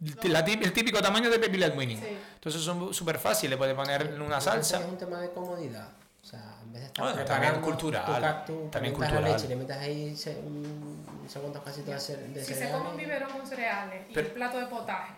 [0.00, 1.98] es la tip- el típico tamaño de Pepi Winning.
[2.00, 2.18] Sí.
[2.34, 3.58] Entonces son súper fáciles.
[3.58, 4.78] Puede poner en una salsa.
[4.80, 5.88] Es un tema de comodidad.
[6.22, 9.00] O sea, en vez de estar Bueno, preparando también cultural, tu ca- tú también calientas
[9.00, 9.32] la cultural.
[9.32, 13.30] leche le metes ahí se, un segundo casito de, de Si se come un biberón
[13.32, 15.14] con cereales y Pero- un plato de potaje,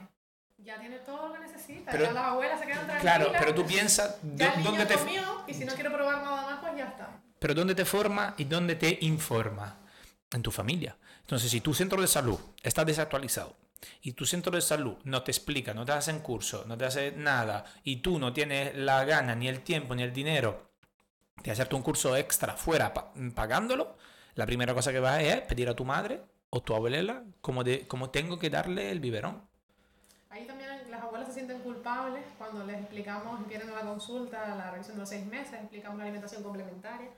[0.58, 1.90] ya tiene todo lo que necesita.
[1.90, 3.00] Pero- ya las abuelas se quedan tranquilas.
[3.16, 6.51] Claro, pero tú piensas dónde te, comió y si no quiere probar nada más,
[7.38, 9.78] pero dónde te forma y dónde te informa.
[10.32, 10.96] En tu familia.
[11.20, 13.54] Entonces, si tu centro de salud está desactualizado
[14.00, 17.12] y tu centro de salud no te explica, no te hacen curso, no te hace
[17.12, 20.70] nada y tú no tienes la gana, ni el tiempo, ni el dinero
[21.44, 23.98] de hacerte un curso extra fuera pa- pagándolo,
[24.36, 27.24] la primera cosa que vas a hacer es pedir a tu madre o tu abuela
[27.42, 29.42] cómo, de, cómo tengo que darle el biberón.
[30.93, 34.97] Las abuelas se sienten culpables cuando les explicamos, vienen a la consulta, a la revisión
[34.97, 37.09] de los seis meses, explicamos la alimentación complementaria.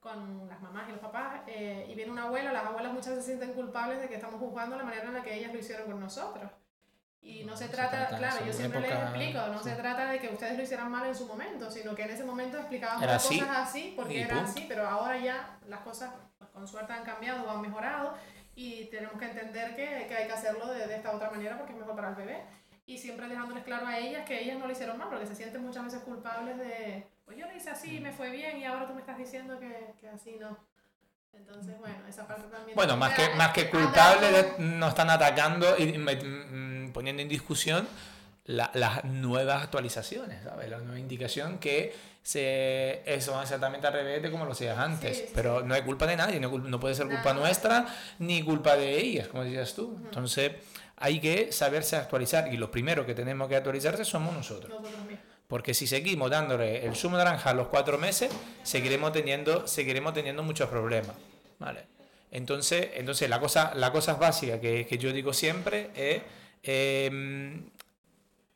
[0.00, 3.24] con las mamás y los papás, eh, y viene una abuela, las abuelas muchas veces
[3.24, 5.90] se sienten culpables de que estamos juzgando la manera en la que ellas lo hicieron
[5.90, 6.48] con nosotros.
[7.22, 10.58] Y no, se, trata, claro, yo siempre les explico, no se trata de que ustedes
[10.58, 13.94] lo hicieran mal en su momento, sino que en ese momento explicábamos las cosas así
[13.96, 17.62] porque era así, pero ahora ya las cosas pues, con suerte han cambiado o han
[17.62, 18.14] mejorado
[18.54, 21.72] y tenemos que entender que, que hay que hacerlo de, de, esta otra manera porque
[21.72, 22.44] es mejor para el bebé.
[22.86, 25.62] Y siempre dejándoles claro a ellas que ellas no lo hicieron mal, porque se sienten
[25.62, 28.94] muchas veces culpables de, pues yo lo hice así, me fue bien y ahora tú
[28.94, 30.56] me estás diciendo que, que así no.
[31.32, 32.74] Entonces, bueno, esa parte también...
[32.76, 37.86] Bueno, más que, más que culpables, nos están atacando y mm, poniendo en discusión
[38.46, 40.70] la, las nuevas actualizaciones, ¿sabes?
[40.70, 45.16] La nueva indicación que se, son exactamente al revés de como lo hacías antes.
[45.16, 45.32] Sí, sí.
[45.34, 47.40] Pero no hay culpa de nadie, no, no puede ser culpa Nada.
[47.40, 47.86] nuestra
[48.18, 49.88] ni culpa de ellas, como decías tú.
[49.88, 50.04] Uh -huh.
[50.04, 50.52] Entonces,
[50.96, 54.72] hay que saberse actualizar y los primeros que tenemos que actualizarse somos nosotros.
[55.46, 58.30] Porque si seguimos dándole el zumo naranja a los cuatro meses,
[58.62, 61.14] seguiremos teniendo, seguiremos teniendo muchos problemas.
[61.58, 61.84] ¿vale?
[62.30, 66.22] Entonces, entonces la, cosa, la cosa básica que, que yo digo siempre es,
[66.62, 67.60] eh,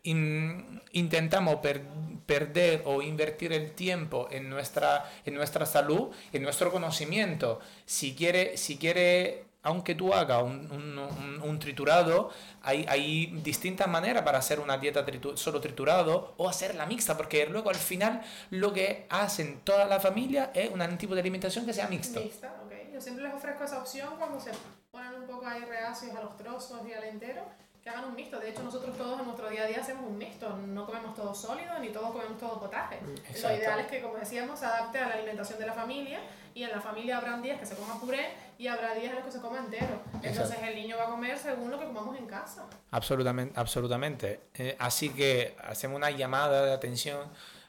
[0.02, 1.82] in, intentamos per,
[2.26, 7.60] perder o invertir el tiempo en nuestra, en nuestra salud, en nuestro conocimiento.
[7.86, 12.30] Si quiere, si quiere aunque tú hagas un, un, un, un triturado,
[12.62, 17.46] hay, hay, distintas maneras para hacer una dieta tritu solo triturado o hacerla mixta, porque
[17.46, 21.74] luego al final lo que hacen toda la familia es un tipo de alimentación que
[21.74, 22.20] sea mixta.
[22.20, 22.72] Mixta, ok.
[22.92, 24.50] Yo siempre les ofrezco esa opción cuando se
[24.90, 27.42] ponen un poco ahí reacios a los trozos y al entero
[27.82, 28.38] que hagan un mixto.
[28.38, 30.56] De hecho, nosotros todos en nuestro día a día hacemos un mixto.
[30.56, 32.96] No comemos todo sólido ni todos comemos todo potaje.
[32.96, 33.48] Exacto.
[33.48, 36.20] Lo ideal es que, como decíamos, se adapte a la alimentación de la familia
[36.54, 38.26] y en la familia habrán días que se coma puré
[38.60, 40.02] y habrá días en los que se coma entero.
[40.16, 40.66] Entonces Exacto.
[40.66, 42.66] el niño va a comer según lo que comamos en casa.
[42.90, 43.58] Absolutamente.
[43.58, 44.40] absolutamente.
[44.54, 47.26] Eh, así que hacemos una llamada de atención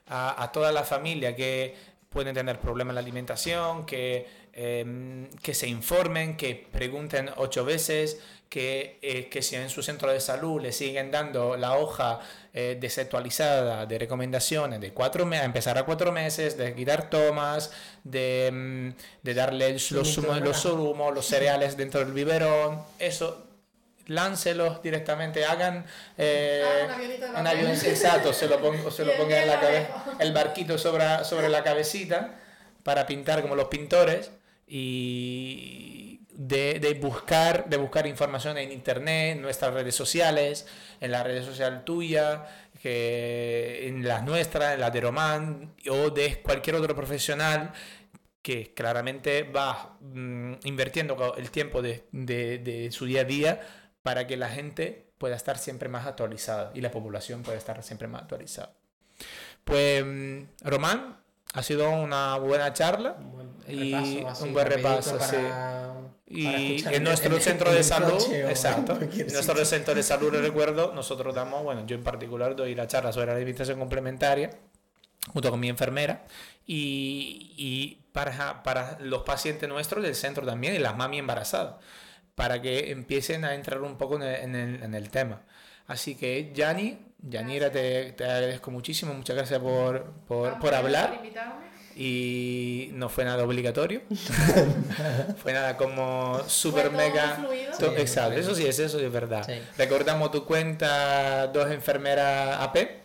[0.09, 1.77] a, a toda la familia que
[2.11, 8.19] pueden tener problemas en la alimentación, que, eh, que se informen, que pregunten ocho veces,
[8.49, 12.19] que, eh, que, si en su centro de salud le siguen dando la hoja
[12.53, 17.71] eh, desactualizada de recomendaciones de cuatro meses, empezar a cuatro meses, de quitar tomas,
[18.03, 18.89] de, mm,
[19.23, 23.50] de darle los, zumos, los los cereales dentro del biberón, eso
[24.11, 25.85] láncelos directamente, hagan
[26.17, 26.63] eh,
[27.33, 30.77] ah, un avión exacto, se lo, pongo, se lo pongan en la cabeza, el barquito
[30.77, 32.35] sobre, sobre la cabecita
[32.83, 34.31] para pintar como los pintores
[34.67, 40.65] y de, de, buscar, de buscar información en internet, en nuestras redes sociales,
[40.99, 42.45] en la red social tuya,
[42.81, 47.71] que en las nuestras, en la de Román o de cualquier otro profesional
[48.41, 53.61] que claramente va mmm, invirtiendo el tiempo de, de, de, su día a día
[54.03, 58.07] para que la gente pueda estar siempre más actualizada y la población pueda estar siempre
[58.07, 58.73] más actualizada.
[59.63, 60.03] Pues,
[60.61, 61.17] Román,
[61.53, 65.29] ha sido una buena charla un buen y repaso, un buen repaso, para...
[65.29, 65.37] sí.
[66.27, 71.35] y en nuestro el, centro de salud, exacto, en nuestro centro de salud, recuerdo, nosotros
[71.35, 74.49] damos, bueno, yo en particular doy la charla sobre la alimentación complementaria
[75.33, 76.25] junto con mi enfermera
[76.65, 81.75] y, y para, para los pacientes nuestros del centro también y las mami embarazadas,
[82.35, 85.41] para que empiecen a entrar un poco en el, en el, en el tema.
[85.87, 91.21] Así que, Yani, Yanira, te, te, agradezco muchísimo, muchas gracias por, por, por hablar.
[91.95, 94.01] Y no fue nada obligatorio.
[95.37, 97.45] fue nada como super mega.
[97.77, 99.43] Sí, Exacto, eso sí es eso, es verdad.
[99.45, 99.61] Sí.
[99.77, 103.01] Recordamos tu cuenta, dos enfermeras AP.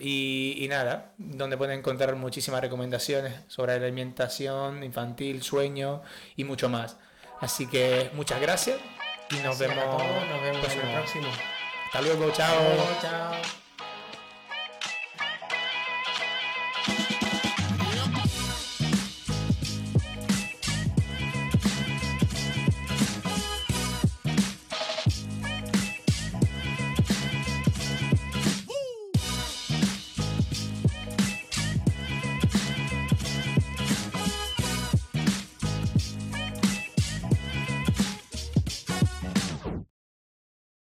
[0.00, 6.02] Y, y, nada, donde pueden encontrar muchísimas recomendaciones sobre alimentación infantil, sueño
[6.36, 6.96] y mucho más.
[7.40, 8.78] Así que muchas gracias
[9.30, 11.28] y nos gracias vemos, nos vemos en el próximo.
[11.86, 12.58] Hasta luego, chao.
[13.00, 13.32] chao.